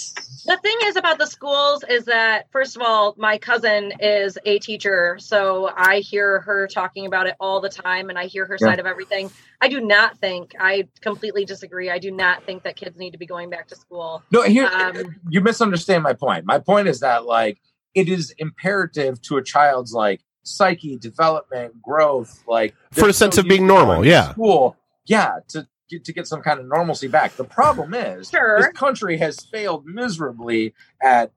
[0.47, 4.59] The thing is about the schools is that first of all, my cousin is a
[4.59, 8.59] teacher, so I hear her talking about it all the time, and I hear her
[8.61, 8.69] Yeah.
[8.69, 9.31] side of everything.
[9.63, 11.91] I do not think I completely disagree.
[11.91, 14.23] I do not think that kids need to be going back to school.
[14.31, 16.45] No, here Um, you misunderstand my point.
[16.45, 17.59] My point is that like
[17.95, 23.41] it is imperative to a child's like psyche, development, growth, like For a sense so
[23.41, 24.33] of being used to going normal, yeah.
[24.33, 24.77] school,
[25.07, 27.37] yeah, to get to get some kind of normalcy back.
[27.37, 28.59] The problem is Sure.
[28.61, 31.31] this country has failed miserably at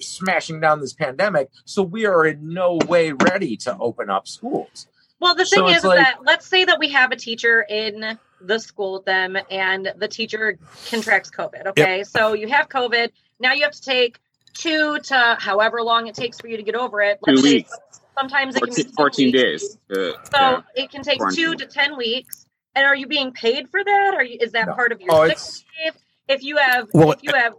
[0.00, 4.86] smashing down this pandemic, so we are in no way ready to open up schools.
[5.20, 7.62] Well, the thing it's is, like- is that let's say that we have a teacher
[7.68, 10.58] in the school with them and the teacher
[10.88, 11.66] contracts COVID.
[11.68, 12.04] Okay.
[12.04, 13.10] So you have COVID.
[13.40, 14.18] Now you have to take
[14.54, 17.18] two to however long it takes for you to get over it.
[17.26, 17.72] Two Let's say weeks.
[18.16, 19.42] sometimes it can 14, be 14 weeks.
[19.42, 19.78] days.
[19.90, 20.60] Uh, So yeah.
[20.76, 21.44] it can take Quarantine.
[21.44, 22.46] two to 10 weeks.
[22.78, 24.14] And are you being paid for that?
[24.14, 24.74] Are you, is that No.
[24.74, 25.94] part of your Oh, sick leave?
[26.28, 27.54] If you have, Well, if you have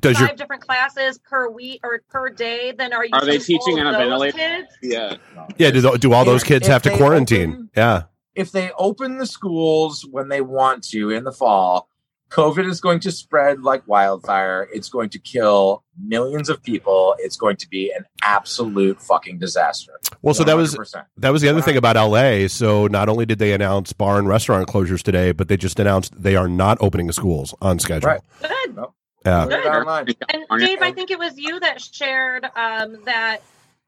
[0.00, 3.36] Does five your different classes per week or per day, then are you Are they
[3.38, 4.38] teaching of on a those ventilator?
[4.38, 4.68] Kids?
[4.82, 5.16] yeah.
[5.58, 5.70] yeah?
[5.70, 7.50] Do, do all those If- kids if have to quarantine?
[7.52, 8.02] open- yeah.
[8.34, 11.90] if they open the schools when they want to in the fall,
[12.30, 14.68] COVID is going to spread like wildfire.
[14.72, 17.14] It's going to kill millions of people.
[17.18, 19.92] It's going to be an absolute fucking disaster.
[20.22, 21.04] Well, so that was 100%.
[21.18, 22.48] that was the other thing about LA.
[22.48, 26.20] So not only did they announce bar and restaurant closures today, but they just announced
[26.20, 28.10] they are not opening schools on schedule.
[28.10, 28.20] Right.
[28.42, 28.76] Good.
[29.24, 29.44] Yeah.
[29.44, 30.06] Put it online.
[30.32, 33.38] And Dave, I think it was you that shared um, that.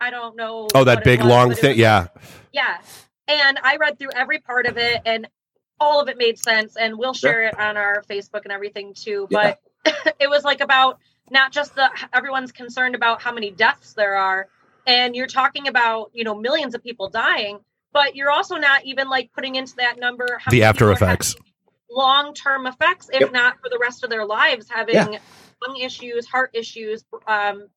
[0.01, 0.68] I don't know.
[0.76, 1.70] Oh, that big was, long thing.
[1.70, 2.07] was- Yeah.
[2.53, 2.78] Yeah.
[3.26, 5.28] And I read through every part of it, and
[5.80, 6.76] all of it made sense.
[6.76, 9.28] And we'll share it on our Facebook and everything too.
[9.30, 9.60] But
[10.20, 10.98] it was like about
[11.30, 14.48] not just the everyone's concerned about how many deaths there are,
[14.86, 17.58] and you're talking about you know millions of people dying,
[17.92, 21.36] but you're also not even like putting into that number how The after effects.
[21.90, 23.32] long-term effects, if Yep.
[23.32, 25.18] not for the rest of their lives, having Yeah.
[25.66, 27.68] lung issues, heart issues, um,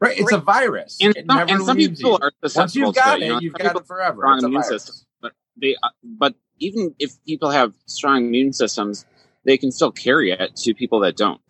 [0.00, 0.18] Right.
[0.18, 0.98] It's a virus.
[1.00, 2.18] And it some, never and some people you.
[2.20, 3.22] are Once susceptible you've got to it.
[3.22, 4.18] it, You know, you've some got people it forever.
[4.22, 4.82] strong It's a immune virus.
[4.84, 9.04] system, but they, uh, but even if people have strong immune systems,
[9.44, 11.40] they can still carry it to people that don't.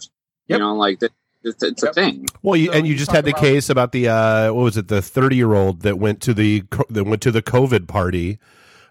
[0.49, 0.59] Yep.
[0.59, 1.13] You know, like that.
[1.47, 1.91] It's, it's Yep.
[1.91, 2.27] a thing.
[2.43, 4.63] Well, you, So and you you just had the about- case about the uh, what
[4.63, 7.43] was it, the thirty year old that went to the co- that went to the
[7.43, 8.39] COVID party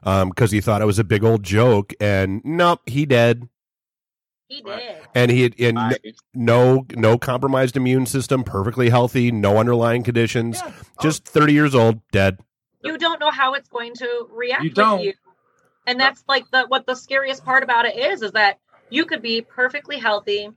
[0.03, 3.49] because he thought it was a big old joke, and nope, he dead,
[4.47, 4.82] he did.
[5.16, 5.97] and he had and I,
[6.36, 10.74] no no compromised immune system, perfectly healthy, no underlying conditions, Yeah.
[11.01, 12.38] just thirty years old, dead.
[12.84, 15.01] you don't know how it's going to react You with don't.
[15.01, 15.14] you.
[15.86, 18.59] And that's like the what the scariest part about it is is that
[18.89, 20.49] you could be perfectly healthy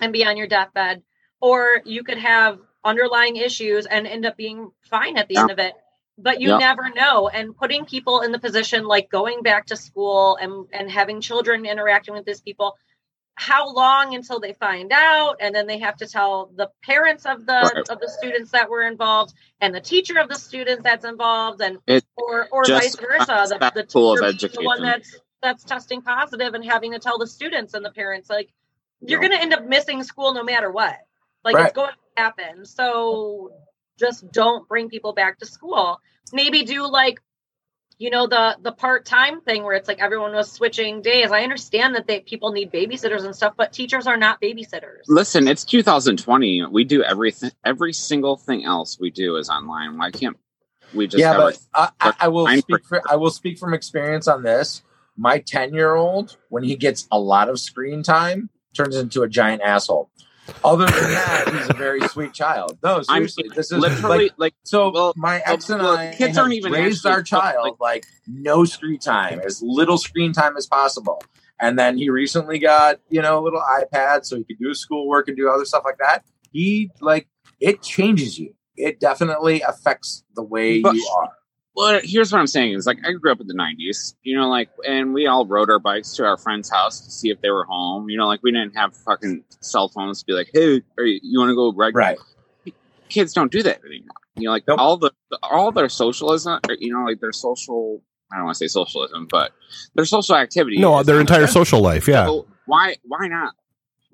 [0.00, 1.02] and be on your deathbed
[1.40, 5.40] or you could have underlying issues and end up being fine at the Yeah.
[5.42, 5.74] end of it.
[6.16, 6.58] But you Yeah.
[6.58, 10.90] never know and putting people in the position like going back to school and and
[10.90, 12.76] having children interacting with these people
[13.36, 17.46] how long until they find out and then they have to tell the parents of
[17.46, 17.88] the Right.
[17.90, 21.78] of the students that were involved and the teacher of the students that's involved and
[21.86, 26.64] It or or vice versa the, the teacher the one that's that's testing positive and
[26.64, 28.50] having to tell the students and the parents like
[29.00, 29.28] you're Yeah.
[29.28, 30.96] going to end up missing school no matter what
[31.44, 31.64] like Right.
[31.66, 33.52] it's going to happen so
[33.98, 36.00] just don't bring people back to school
[36.32, 37.20] maybe do like
[37.98, 41.94] you know the the part-time thing where it's like everyone was switching days i understand
[41.94, 46.66] that they people need babysitters and stuff but teachers are not babysitters Listen, it's 2020.
[46.66, 47.50] We do everything.
[47.64, 49.98] Every single thing else we do is online.
[49.98, 50.36] Why can't
[50.92, 51.20] we just?
[51.20, 54.42] yeah, have but I, I, I will speak for I will speak from experience on
[54.42, 54.82] this.
[55.16, 59.28] My ten year old, when he gets a lot of screen time, turns into a
[59.28, 60.10] giant asshole.
[60.62, 62.78] Other than that, he's a very sweet child.
[62.82, 64.90] No, I'm seriously, this is literally like, like, so.
[64.90, 68.98] well, my ex and well, I kids aren't even raised our child like no screen
[68.98, 71.22] time, as little screen time as possible.
[71.60, 74.80] And then he recently got you know a little iPad so he could do his
[74.80, 76.24] schoolwork and do other stuff like that.
[76.52, 77.28] He like
[77.60, 78.54] it changes you.
[78.76, 81.30] It definitely affects the way But- you are.
[81.76, 84.48] Well, here's what I'm saying is like I grew up in the '90s, you know,
[84.48, 87.50] like, and we all rode our bikes to our friend's house to see if they
[87.50, 88.08] were home.
[88.08, 91.18] You know, like we didn't have fucking cell phones to be like, "Hey, are you,
[91.22, 92.18] you want to go ride?" Right.
[93.08, 94.14] Kids don't do that anymore.
[94.36, 94.78] You know, like Nope.
[94.78, 95.10] all the
[95.42, 98.02] all their socialism, or, you know, like their social.
[98.32, 99.52] I don't want to say socialism, but
[99.94, 100.78] their social activity.
[100.78, 102.08] No, their entire social life.
[102.08, 102.26] Yeah.
[102.26, 103.54] So why why not?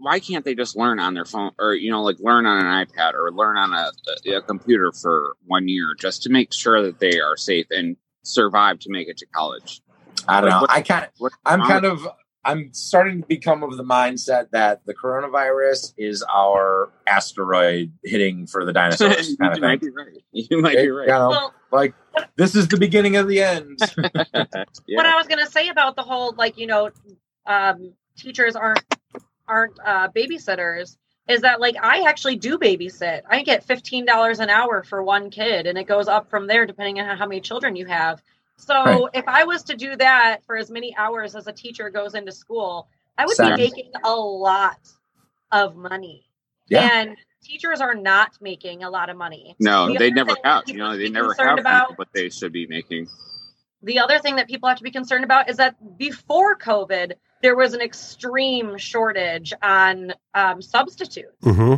[0.01, 2.87] Why can't they just learn on their phone or you know like learn on an
[2.87, 3.91] iPad or learn on a,
[4.35, 8.79] a computer for one year just to make sure that they are safe and survive
[8.81, 9.83] to make it to college?
[10.27, 10.61] I don't Like, know.
[10.63, 12.09] what- I kind of, I'm kind of,
[12.45, 18.65] I'm starting to become of the mindset that the coronavirus is our asteroid hitting for
[18.65, 20.17] the dinosaurs kind of you might be right.
[20.33, 21.09] You might It- be you right.
[21.09, 21.95] know, well like
[22.37, 23.79] this is the beginning of the end.
[24.87, 24.97] Yeah.
[24.97, 26.91] what I was gonna say about the whole like you know
[27.47, 28.83] um, teachers aren't
[29.51, 30.97] aren't uh, babysitters
[31.29, 33.23] is that like I actually do babysit.
[33.29, 36.67] I get fifteen dollars an hour for one kid, and it goes up from there
[36.67, 38.23] depending on how many children you have.
[38.57, 39.03] So Right.
[39.15, 42.33] if I was to do that for as many hours as a teacher goes into
[42.33, 42.89] school,
[43.19, 44.79] I would be making a lot
[45.51, 46.27] of money.
[46.69, 46.89] Yeah.
[46.93, 49.57] And teachers are not making a lot of money.
[49.59, 50.65] no, The they never have.
[50.67, 53.09] You know, they never have about- what they should be making.
[53.83, 57.57] The other thing that people have to be concerned about is that before COVID, there
[57.57, 61.37] was an extreme shortage on um, substitutes.
[61.43, 61.75] hmm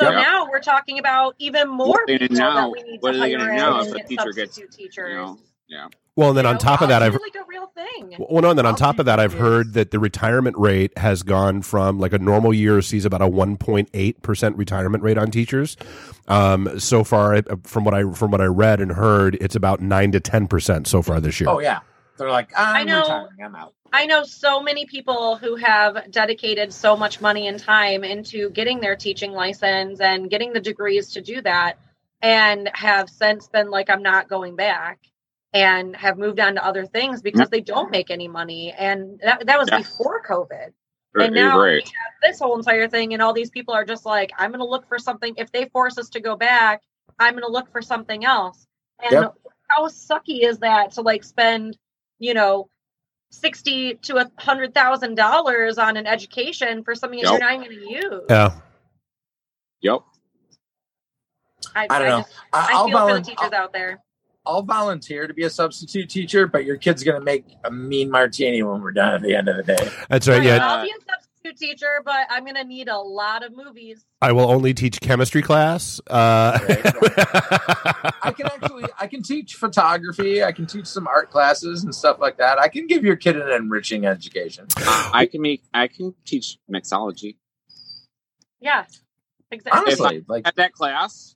[0.00, 0.10] So Yeah.
[0.10, 3.20] now we're talking about even more And people now, that we need what to are
[3.20, 5.10] they hire gonna in know if a teacher gets, substitute teachers.
[5.10, 5.38] You know,
[5.68, 5.88] yeah.
[6.16, 8.16] Well, and then You on know, top of that, I've like a real thing.
[8.28, 11.22] Well, no, and then on top of that, I've heard that the retirement rate has
[11.22, 15.76] gone from like a normal year sees about a 1.8 percent retirement rate on teachers.
[16.28, 19.80] Um, so far, uh, from what I from what I read and heard, it's about
[19.80, 21.48] nine to 10 percent so far this year.
[21.48, 21.80] oh yeah,
[22.18, 23.00] they're like, I'm I know.
[23.02, 23.42] retiring.
[23.42, 23.74] I'm out.
[23.92, 28.80] I know so many people who have dedicated so much money and time into getting
[28.80, 31.78] their teaching license and getting the degrees to do that
[32.22, 35.00] and have since been like I'm not going back
[35.52, 37.24] and have moved on to other things mm-hmm.
[37.24, 39.78] because they don't make any money and that, that was Yeah.
[39.78, 40.72] before COVID.
[41.20, 41.72] And now right.
[41.72, 44.60] we have this whole entire thing and all these people are just like I'm going
[44.60, 46.82] to look for something if they force us to go back,
[47.18, 48.66] I'm going to look for something else.
[49.02, 49.34] And Yep.
[49.66, 51.76] how sucky is that to like spend,
[52.20, 52.68] you know,
[53.30, 57.40] sixty to a hundred thousand dollars on an education for something that Yep.
[57.40, 58.22] you're not going to use.
[58.28, 58.52] Yeah.
[59.82, 60.00] Yep.
[61.74, 62.18] I, I don't know.
[62.18, 64.02] Just, I, I I'll, feel for the volun- teachers out there.
[64.46, 68.62] I'll volunteer to be a substitute teacher, but your kid's gonna make a mean martini
[68.62, 69.88] when we're done at the end of the day.
[70.08, 70.42] That's right.
[70.42, 70.94] Yeah, I'll be a
[71.42, 74.04] substitute teacher, but I'm going to need a lot of movies.
[74.22, 76.00] I will only teach chemistry class.
[76.08, 76.58] Uh,
[78.22, 80.42] I can actually I can teach photography.
[80.44, 82.58] I can teach some art classes and stuff like that.
[82.58, 84.66] I can give your kid an enriching education.
[84.76, 85.62] I can make.
[85.72, 87.36] I can teach mixology.
[88.60, 88.84] Yeah,
[89.50, 89.80] exactly.
[89.80, 91.34] Honestly, like At that class,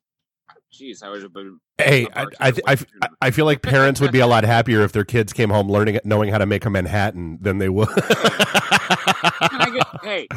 [0.72, 1.58] jeez, I would have been.
[1.78, 2.76] hey, I, I, I,
[3.22, 6.00] I feel like parents would be a lot happier if their kids came home learning,
[6.04, 7.88] knowing how to make a Manhattan than they would.
[9.74, 10.28] Can get, hey,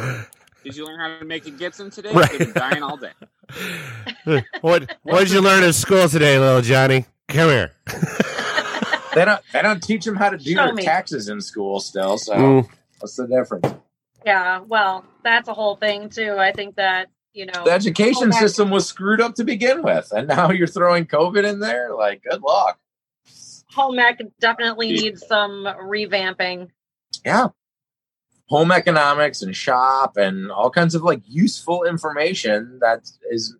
[0.63, 2.11] did you learn how to make a Gibson today?
[2.13, 2.31] Right.
[2.31, 3.11] I've been dying all day.
[4.61, 7.05] what What did you learn at school today, little Johnny?
[7.29, 7.71] Come here.
[9.15, 10.83] they don't they don't teach them how to do Show their me.
[10.83, 12.17] taxes in school still.
[12.17, 12.69] So Mm.
[12.99, 13.73] what's the difference?
[14.25, 16.35] Yeah, well, that's a whole thing too.
[16.37, 18.39] I think that you know, The education Okay.
[18.39, 21.93] system was screwed up to begin with, and now you're throwing COVID in there.
[21.93, 22.79] Like, good luck.
[23.71, 26.69] home ec definitely needs some revamping.
[27.23, 27.49] Yeah.
[28.49, 33.55] Home economics and shop and all kinds of like useful information that is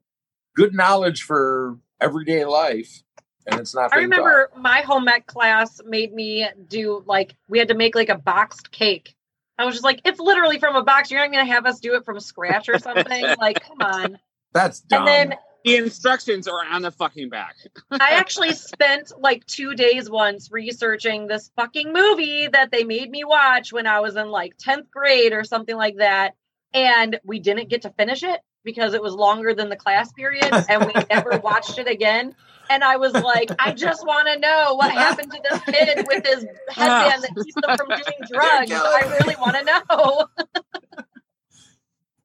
[0.56, 3.04] good knowledge for everyday life.
[3.46, 3.94] And it's not.
[3.94, 4.18] I being taught.
[4.18, 8.18] remember my home ec class made me do like we had to make like a
[8.18, 9.16] boxed cake.
[9.58, 11.10] I was just like, it's literally from a box.
[11.10, 13.24] You're not going to have us do it from scratch or something.
[13.40, 14.20] like, come on.
[14.54, 15.08] that's dumb.
[15.08, 17.56] And then The instructions are on the fucking back.
[17.92, 23.24] I actually spent like two days once researching this fucking movie that they made me
[23.24, 26.36] watch when I was in like 10th grade or something like that.
[26.74, 30.50] And we didn't get to finish it because it was longer than the class period
[30.70, 32.36] and we never watched it again.
[32.70, 36.26] And I was like, I just want to know what happened to this kid with
[36.26, 38.72] his headband that keeps them from doing drugs.
[38.72, 40.28] I really want to know.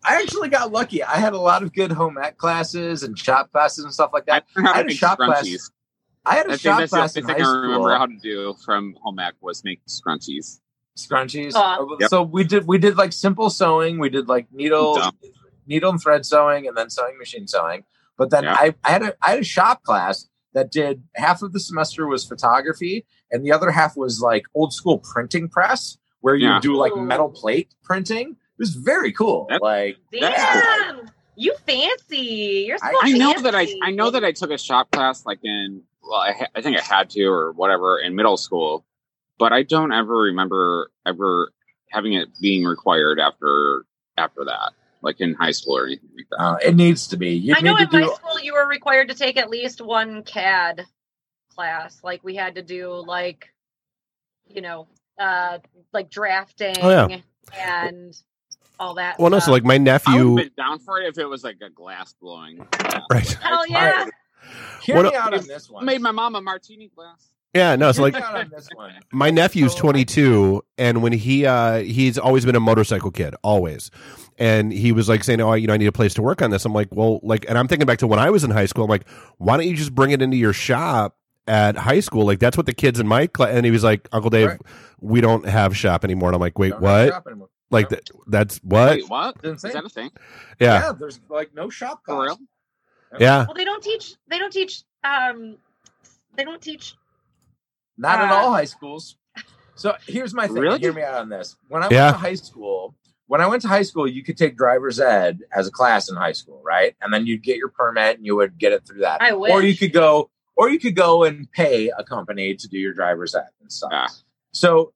[0.04, 1.02] I actually got lucky.
[1.02, 4.26] I had a lot of good home ec classes and shop classes and stuff like
[4.26, 4.44] that.
[4.56, 5.70] learned how I had a make shop class.
[6.24, 7.62] I had I a think shop the class only in thing high I school.
[7.62, 10.60] remember how to do from home ec was make scrunchies.
[10.96, 11.54] scrunchies.
[11.54, 11.82] Aw.
[11.82, 12.10] Uh, Yep.
[12.10, 13.98] So we did we did like simple sewing.
[13.98, 15.16] We did like needle Dumb.
[15.66, 17.84] needle and thread sewing and then sewing machine sewing.
[18.16, 18.54] But then Yeah.
[18.58, 22.06] I, I had a I had a shop class that did half of the semester
[22.06, 26.60] was photography and the other half was like old school printing press where you Yeah.
[26.60, 28.36] do like metal plate printing.
[28.58, 29.46] It was very cool.
[29.48, 31.10] That- like Damn.
[31.34, 32.64] You fancy.
[32.68, 33.66] You're so I- I know that I.
[33.82, 36.76] I know that I took a shop class like in well I, ha- I think
[36.78, 38.84] I had to or whatever in middle school,
[39.38, 41.52] but I don't ever remember ever
[41.88, 43.86] having it being required after
[44.18, 46.40] after that, like in high school or anything like that.
[46.42, 47.30] uh, it needs to be.
[47.30, 50.22] You I know in to my school you were required to take at least one
[50.24, 50.84] CAD
[51.54, 51.98] class.
[52.04, 53.48] Like we had to do like,
[54.46, 54.86] you know,
[55.18, 55.58] uh
[55.94, 57.20] like drafting Oh, yeah.
[57.58, 58.14] and
[58.82, 59.18] all that.
[59.18, 61.26] Well, no, so like my I would nephew, have been down for it if it
[61.26, 62.58] was like a glass blowing.
[62.72, 63.02] class.
[63.10, 63.26] Right.
[63.28, 64.06] Like, Hell yeah.
[64.82, 65.84] hear What me a- out on this one.
[65.84, 67.30] Made my mom a martini glass.
[67.54, 68.92] yeah, no, it's Hear like me out on this one.
[69.12, 73.90] my nephew's 22 and when he uh he's always been a motorcycle kid always
[74.38, 76.50] and he was like saying oh you know i need a place to work on
[76.50, 78.64] this i'm like well like and i'm thinking back to when i was in high
[78.64, 79.06] school i'm like
[79.36, 81.16] why don't you just bring it into your shop
[81.46, 84.08] at high school like that's what the kids in my class and he was like
[84.12, 84.60] uncle dave Right.
[85.00, 87.48] we don't have shop anymore and i'm like wait Don't what shop anymore.
[87.72, 89.34] Like that that's what Wait, what?
[89.42, 89.68] It's insane.
[89.70, 90.10] Is that a thing?
[90.60, 92.38] yeah yeah, there's like no shop For real?
[93.18, 94.14] yeah well, they don't teach.
[94.28, 94.84] They don't teach.
[95.04, 95.56] Um,
[96.36, 96.94] they don't teach.
[97.98, 99.16] Not at Uh, all high schools.
[99.74, 100.56] So here's my thing.
[100.56, 100.78] Really?
[100.78, 101.56] Hear me out on this.
[101.68, 102.04] When I Yeah.
[102.06, 102.94] went to high school,
[103.26, 106.16] when I went to high school, you could take driver's ed as a class in
[106.16, 106.94] high school, right?
[107.02, 109.20] And then you'd get your permit and you would get it through that.
[109.20, 109.50] I wish.
[109.52, 112.92] Or you could go, or you could go and pay a company to do your
[112.94, 113.90] driver's ed and stuff.
[113.92, 114.08] Ah.
[114.52, 114.92] So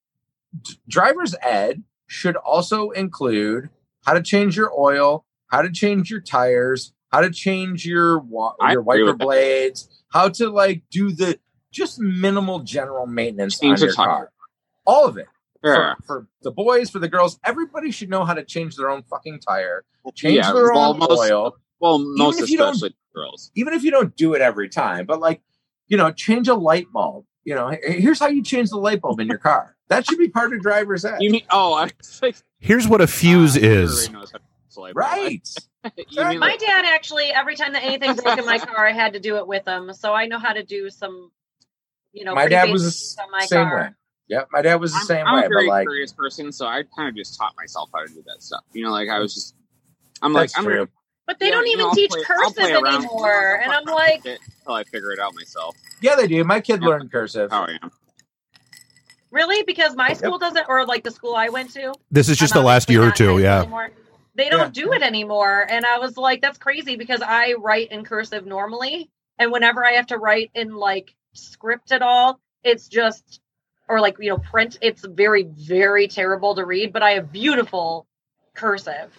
[0.62, 3.68] d- driver's ed should also include
[4.04, 8.54] how to change your oil, how to change your tires, how to change your wa-
[8.70, 11.38] your wiper blades, how to like do the
[11.72, 14.06] just minimal general maintenance Change on your tire.
[14.06, 14.32] car.
[14.86, 15.26] All of it.
[15.64, 15.94] Yeah.
[15.98, 19.02] For, for the boys, for the girls, everybody should know how to change their own
[19.02, 19.84] fucking tire,
[20.14, 23.50] change Yeah, their own most- oil, Well, most especially girls.
[23.56, 25.06] even if you don't do it every time.
[25.06, 25.42] But like,
[25.88, 27.24] you know, change a light bulb.
[27.46, 29.76] You know, here's how you change the light bulb in your car.
[29.88, 31.22] That should be part of driver's ed.
[31.22, 31.42] You mean?
[31.48, 31.90] Oh, I
[32.20, 35.06] like, here's what a fuse uh, is everybody knows how to use a light bulb.
[35.06, 35.48] right.
[36.10, 39.20] you My dad actually, every time that anything broke in my car, I had to
[39.20, 39.92] do it with him.
[39.92, 41.30] So I know how to do some,
[42.12, 42.34] you know.
[42.34, 43.76] my dad was the basic s- stuff on my same car.
[43.80, 43.88] way.
[44.28, 45.40] Yep, my dad was the I'm, same I'm way.
[45.42, 48.08] a But very like, curious person, so I kind of just taught myself how to
[48.12, 48.64] do that stuff.
[48.72, 49.54] You know, like I was just,
[50.20, 50.74] I'm like, I'm true.
[50.78, 50.88] gonna,
[51.26, 55.10] But they yeah, don't even teach play- cursive anymore, and I'm like, until I figure
[55.12, 55.76] it out myself.
[56.00, 56.44] Yeah, they do.
[56.44, 56.88] My kid Yeah.
[56.88, 57.48] learned cursive.
[57.52, 57.88] Oh yeah,
[59.30, 59.62] really?
[59.64, 61.94] Because my school doesn't, or like the school I went to.
[62.10, 63.90] this is just the last year or not in high two yeah anymore.
[64.34, 64.84] They don't Yeah.
[64.84, 65.66] do it anymore.
[65.68, 69.10] And I was like, that's crazy because I write in cursive normally.
[69.38, 73.40] And whenever I have to write in like script at all, it's just,
[73.88, 76.92] or like, you know, print, it's very, very terrible to read.
[76.92, 78.06] But I have beautiful
[78.54, 79.10] cursive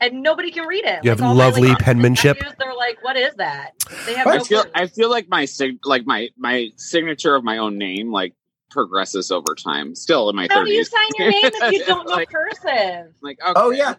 [0.00, 1.02] and nobody can read it.
[1.04, 2.36] You have Like, all my, lovely like, penmanship.
[2.38, 3.72] nephews, They're like, what is that?
[4.06, 4.64] They have But no I feel.
[4.74, 8.34] I feel like my sig, like my my signature of my own name, like
[8.70, 9.94] progresses over time.
[9.94, 10.90] Still in my How do you thirties.
[10.90, 13.12] sign your name if you don't know Like- cursive?
[13.22, 13.94] Like, oh, okay, Oh yeah,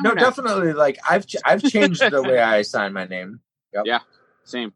[0.00, 0.72] no, gonna- definitely.
[0.72, 3.40] Like I've ch- I've changed the way I sign my name.
[3.84, 4.00] Yeah.
[4.44, 4.72] Same.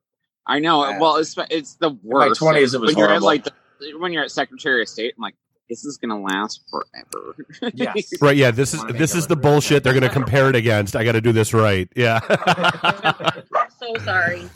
[0.46, 0.86] I know.
[0.88, 0.98] Yeah.
[0.98, 2.42] Well, it's it's the worst.
[2.42, 3.26] my 20s, it was when you're at horrible.
[3.26, 5.14] like the, when you're at Secretary of State.
[5.16, 5.34] I'm like,
[5.72, 7.34] this is gonna last forever.
[7.74, 8.12] Yes.
[8.20, 11.02] right yeah this is this it is the bullshit they're gonna compare it against i
[11.02, 13.42] gotta do this right yeah I'm
[13.80, 14.50] so sorry.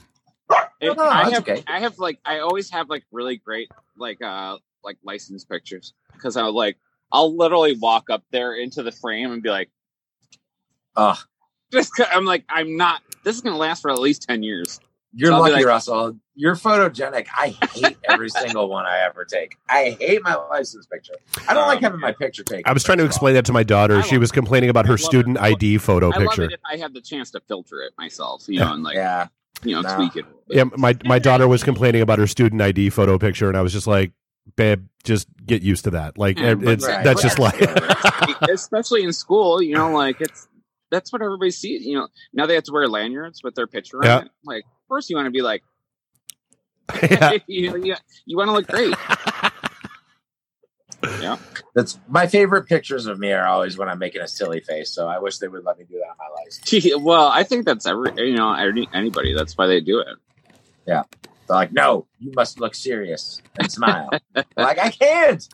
[0.80, 1.62] It- No, I have, okay.
[1.66, 6.36] I have like, I always have like really great like uh like license pictures because
[6.36, 6.76] I like
[7.10, 9.70] I'll literally walk up there into the frame and be like,
[10.96, 11.16] Ugh.
[11.72, 13.00] just 'cause- I'm like, I'm not.
[13.24, 14.80] This is gonna last for at least ten years.
[15.18, 16.16] You're So lucky, like- Russell.
[16.38, 17.26] You're photogenic.
[17.34, 19.56] I hate every single one I ever take.
[19.70, 21.14] I hate my license picture.
[21.48, 22.64] I don't like Um, having my picture taken.
[22.66, 23.28] I was trying to first of all.
[23.28, 24.02] explain that to my daughter.
[24.02, 25.42] She was complaining about her student it.
[25.42, 26.42] ID photo I picture.
[26.42, 28.96] love it if I had the chance to filter it myself, you know, and like
[28.96, 29.28] Yeah,
[29.64, 29.96] you know No.
[29.96, 30.26] tweak it.
[30.48, 33.72] Yeah, my my daughter was complaining about her student ID photo picture, and I was
[33.72, 34.12] just like,
[34.56, 36.18] "Babe, just get used to that.
[36.18, 37.58] Like, Yeah, it's right, that's but just like,
[38.50, 40.46] especially in school, you know, like it's
[40.90, 41.84] that's what everybody sees.
[41.86, 44.18] You know, now they have to wear lanyards with their picture Yeah.
[44.18, 44.30] on it.
[44.44, 45.62] Like, first you want to be like,
[47.02, 47.32] yeah.
[47.46, 48.94] you, you, you want to look great.
[51.20, 51.36] Yeah.
[51.74, 54.90] That's my favorite pictures of me are always when I'm making a silly face.
[54.90, 56.64] So I wish they would let me do that in my life.
[56.64, 59.34] Gee, well, I think that's every you know any, anybody.
[59.34, 60.16] That's why they do it.
[60.86, 61.02] Yeah.
[61.46, 64.10] They're like, no, you must look serious and smile.
[64.56, 65.46] Like, I can't.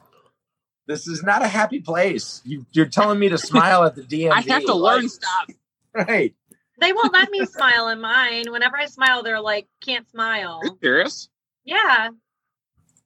[0.86, 2.40] This is not a happy place.
[2.44, 4.30] You, you're telling me to smile at the DMV.
[4.32, 5.46] I have to learn like- stuff.
[5.94, 6.34] Right.
[6.82, 8.50] They won't let me smile in mine.
[8.50, 11.28] Whenever I smile, they're like, "Can't smile." Are you serious?
[11.64, 12.08] Yeah,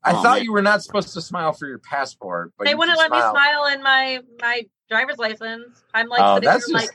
[0.03, 0.45] I Oh, thought man.
[0.45, 3.13] you were not supposed to smile for your passport, but they you wouldn't can let
[3.13, 5.83] me smile in my my driver's license.
[5.93, 6.91] I'm like Oh, that's just- like,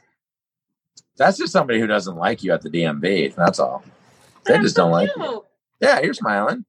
[1.17, 3.35] That's just somebody who doesn't like you at the DMV.
[3.35, 3.83] That's all.
[4.45, 5.45] They I'm just so don't like you.
[5.81, 6.65] Yeah, you're smiling.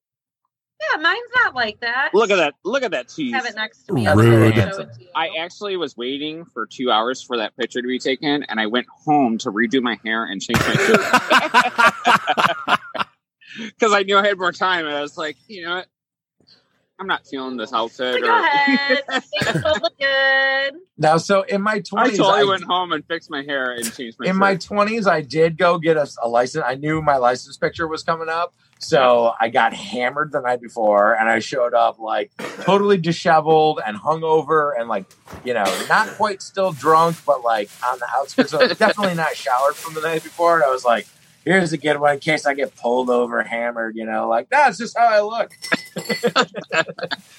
[0.91, 2.11] Yeah, mine's not like that.
[2.13, 2.55] Look at that!
[2.65, 3.35] Look at that cheese.
[3.35, 4.09] Have it next to me.
[4.09, 4.59] Rude.
[4.59, 5.07] I'll show it to.
[5.15, 8.67] I actually was waiting for two hours for that picture to be taken, and I
[8.67, 10.99] went home to redo my hair and change my shoes
[13.69, 14.87] because I knew I had more time.
[14.87, 15.87] And I was like, you know what?
[16.99, 18.23] I'm not feeling this outfit.
[18.23, 19.03] Go or- ahead.
[19.11, 20.75] Things will look good.
[20.99, 23.93] Now, so in my 20s, I twenties, totally went home and fixed my hair and
[23.93, 24.27] changed my.
[24.27, 26.65] in my twenties, I did go get a, a license.
[26.67, 31.15] I knew my license picture was coming up, so I got hammered the night before,
[31.15, 32.31] and I showed up like
[32.63, 35.05] totally disheveled and hungover, and like
[35.45, 38.51] you know, not quite still drunk, but like on the outskirts.
[38.51, 40.57] So definitely not showered from the night before.
[40.57, 41.07] And I was like,
[41.45, 44.79] "Here's a good one in case I get pulled over, hammered." You know, like that's
[44.79, 45.53] just how I look.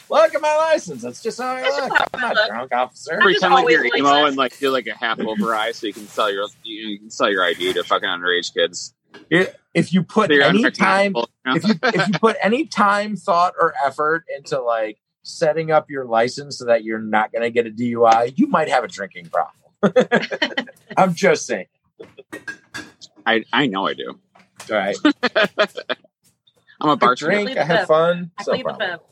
[0.10, 1.02] look at my license.
[1.02, 1.90] That's just how I that's look.
[1.92, 2.50] How I'm I not look.
[2.50, 3.14] drunk, officer.
[3.14, 4.28] I just pretend like always you're like emo that.
[4.28, 6.90] and like do like a half over eye so you can sell your you, know,
[6.90, 8.94] you can sell your ID to fucking underage kids.
[9.30, 13.54] If you put So you're any time if you if you put any time, thought,
[13.60, 17.68] or effort into like setting up your license so that you're not going to get
[17.68, 20.68] a DUI, you might have a drinking problem.
[20.98, 21.68] I'm just saying.
[23.26, 24.20] I I know I do.
[24.72, 24.96] All right,
[26.82, 27.16] I'm a bartender.
[27.16, 28.32] drink, Plead I have fun.
[28.38, 28.92] I so plead the problem.
[28.92, 29.08] fifth.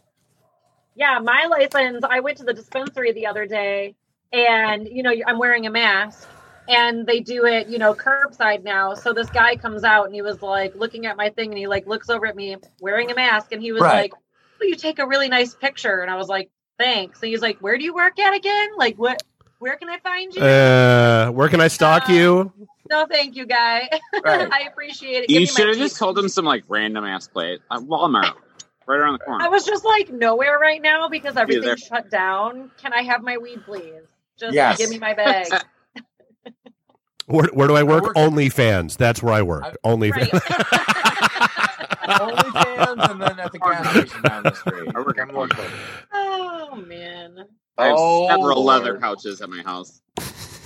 [0.95, 2.04] Yeah, my license.
[2.10, 3.95] I went to the dispensary the other day,
[4.32, 6.28] and you know, I'm wearing a mask,
[6.68, 8.93] and they do it, you know, curbside now.
[8.93, 11.68] So this guy comes out, and he was like looking at my thing, and he
[11.68, 14.12] like looks over at me wearing a mask, and he was Right.
[14.12, 14.14] like,
[14.59, 17.59] "Will you take a really nice picture?" And I was like, "Thanks." And he's like,
[17.59, 18.70] "Where do you work at again?
[18.78, 19.24] Like, what?
[19.59, 22.51] Where can I find you?" uh, where can I stalk you?
[22.89, 23.89] no, thank you, guy.
[24.24, 24.47] Right.
[24.51, 25.30] I appreciate it.
[25.30, 27.62] Give You should have just told him some like random ass plate.
[27.70, 28.34] Uh, Walmart,
[28.88, 29.45] right around the corner.
[29.45, 31.43] I was just like nowhere right now because there.
[31.43, 32.72] everything's shut down.
[32.82, 34.03] Can I have my weed, please?
[34.39, 34.78] Just Yes.
[34.78, 35.53] give me my bag.
[37.32, 38.03] Where, where do I work?
[38.03, 38.97] I work- OnlyFans.
[38.97, 39.63] That's where I work.
[39.63, 40.29] I- OnlyFans.
[42.11, 44.91] OnlyFans and then at the gas station down the street.
[44.95, 45.51] I work at I'm
[46.13, 47.45] oh man,
[47.77, 48.84] I have Oh, several Lord.
[48.84, 50.01] leather couches at my house.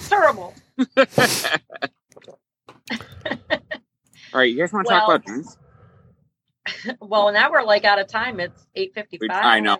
[0.10, 0.54] terrible.
[4.34, 5.58] All right, you guys want to talk about drinks?
[7.00, 8.40] Well, now we're like out of time.
[8.40, 9.30] It's eight fifty-five.
[9.32, 9.78] I know.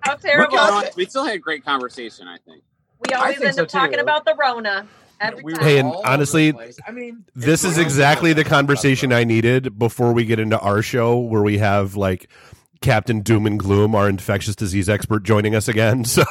[0.00, 0.44] How terrible.
[0.44, 0.96] Look You know at what?
[0.96, 2.26] we still had a great conversation.
[2.26, 2.62] I think.
[3.06, 4.00] We always think end so, up talking too.
[4.02, 4.88] about the Rona every
[5.42, 5.64] We were time.
[5.64, 6.52] Hey, and honestly.
[6.86, 11.18] I mean, this is exactly the conversation I needed before we get into our show,
[11.18, 12.28] where we have like
[12.80, 16.04] Captain Doom and Gloom, our infectious disease expert, joining us again.
[16.14, 16.24] So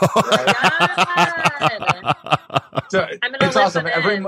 [2.90, 3.08] So,
[3.42, 3.88] it's awesome.
[3.88, 4.28] Every in.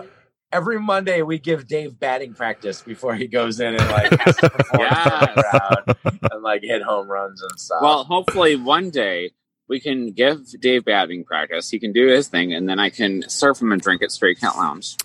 [0.52, 4.40] Every Monday we give Dave batting practice before he goes in and like has Yes.
[4.40, 5.98] for the crowd
[6.32, 7.80] and like hit home runs and stuff.
[7.82, 9.32] Well, hopefully one day
[9.68, 11.70] we can give Dave batting practice.
[11.70, 14.36] He can do his thing, and then I can serve him and drink at Stray
[14.36, 14.96] Cat Lounge.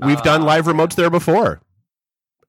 [0.00, 1.60] we've done Uh, live remotes there before.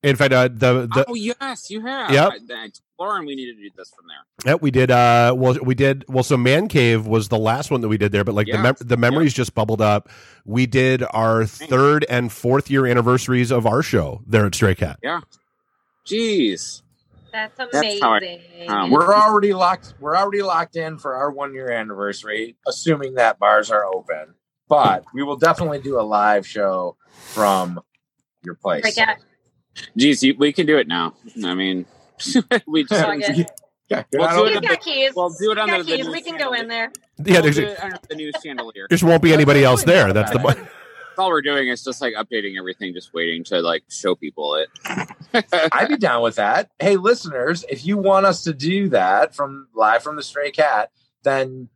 [0.03, 2.11] In fact, uh, the the oh yes, you have.
[2.11, 2.33] Yep.
[2.51, 4.51] I, I, Lauren, we need to do this from there.
[4.51, 4.91] Yeah, we did.
[4.91, 6.05] Uh, well, we did.
[6.07, 8.59] Well, so Man Cave was the last one that we did there, but like the
[8.59, 10.07] mem- the memories just bubbled up.
[10.45, 14.99] We did our third and fourth year anniversaries of our show there at Stray Cat.
[15.01, 15.21] Yeah.
[16.05, 16.83] Jeez.
[17.35, 18.69] That's That's I- amazing.
[18.69, 19.93] um, we're already locked.
[19.99, 24.35] We're already locked in for our one year anniversary, assuming that bars are open.
[24.69, 27.81] But we will definitely do a live show from
[28.43, 28.81] your place.
[28.81, 29.17] Break out.
[29.99, 31.13] Jeez, you, we can do it now.
[31.43, 31.85] I mean,
[32.67, 33.51] we just Fuck it.
[33.89, 35.11] Yeah, We'll do it He's got keys.
[35.15, 36.07] Well, do it He's under got the keys.
[36.07, 36.91] We can go in there.
[37.19, 38.87] Yeah, we'll there's, do it under the new chandelier.
[38.89, 40.11] just won't be anybody else there.
[40.13, 40.57] That's the point.
[41.19, 44.69] All we're doing is just like updating everything, just waiting to like show people it.
[45.71, 46.69] I'd be down with that.
[46.79, 50.91] Hey, listeners, if you want us to do that from live from the Stray Cat,
[51.23, 51.69] then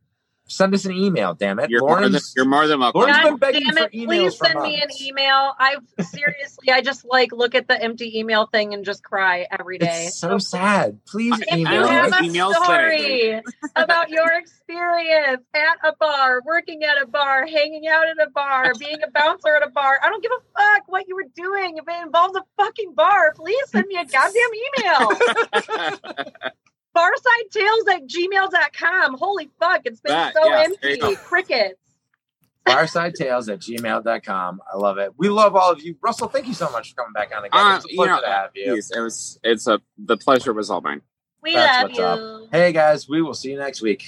[0.50, 1.34] send us an email.
[1.34, 2.32] Damn it, You're more, than, Lauren's.
[2.36, 3.00] you're more than welcome.
[3.02, 3.92] Lauren's been begging damn for it!
[3.92, 5.54] emails Please for send me an email.
[5.58, 9.78] I seriously, I just like look at the empty email thing and just cry every
[9.78, 10.06] day.
[10.06, 10.98] It's so sad.
[11.06, 13.40] Please I- If email you I have a emails story
[13.76, 18.72] about your experience at a bar, working at a bar, hanging out at a bar,
[18.78, 21.76] being a bouncer at a bar, I don't give a fuck what you were doing.
[21.78, 26.50] If it involves a fucking bar, please send me a goddamn email.
[26.96, 29.18] barsidetales at gmail.com.
[29.18, 31.14] Holy fuck, it's been That- so yes, there you empty.
[31.16, 31.20] go.
[31.22, 31.74] Crickets.
[32.66, 34.60] barsidetales at gmail.com.
[34.72, 35.12] I love it.
[35.16, 35.96] We love all of you.
[36.02, 37.58] Russell, thank you so much for coming back on again.
[37.66, 38.72] Uh, it's a you pleasure know, to have you.
[38.72, 39.38] Please, it was.
[39.42, 39.80] It's a.
[39.98, 41.00] The pleasure was all mine.
[41.42, 42.44] We That's love you.
[42.44, 42.48] up.
[42.52, 44.04] Hey guys, we will see you next week.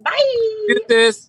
[0.00, 0.64] Bye.
[0.68, 1.28] Get this.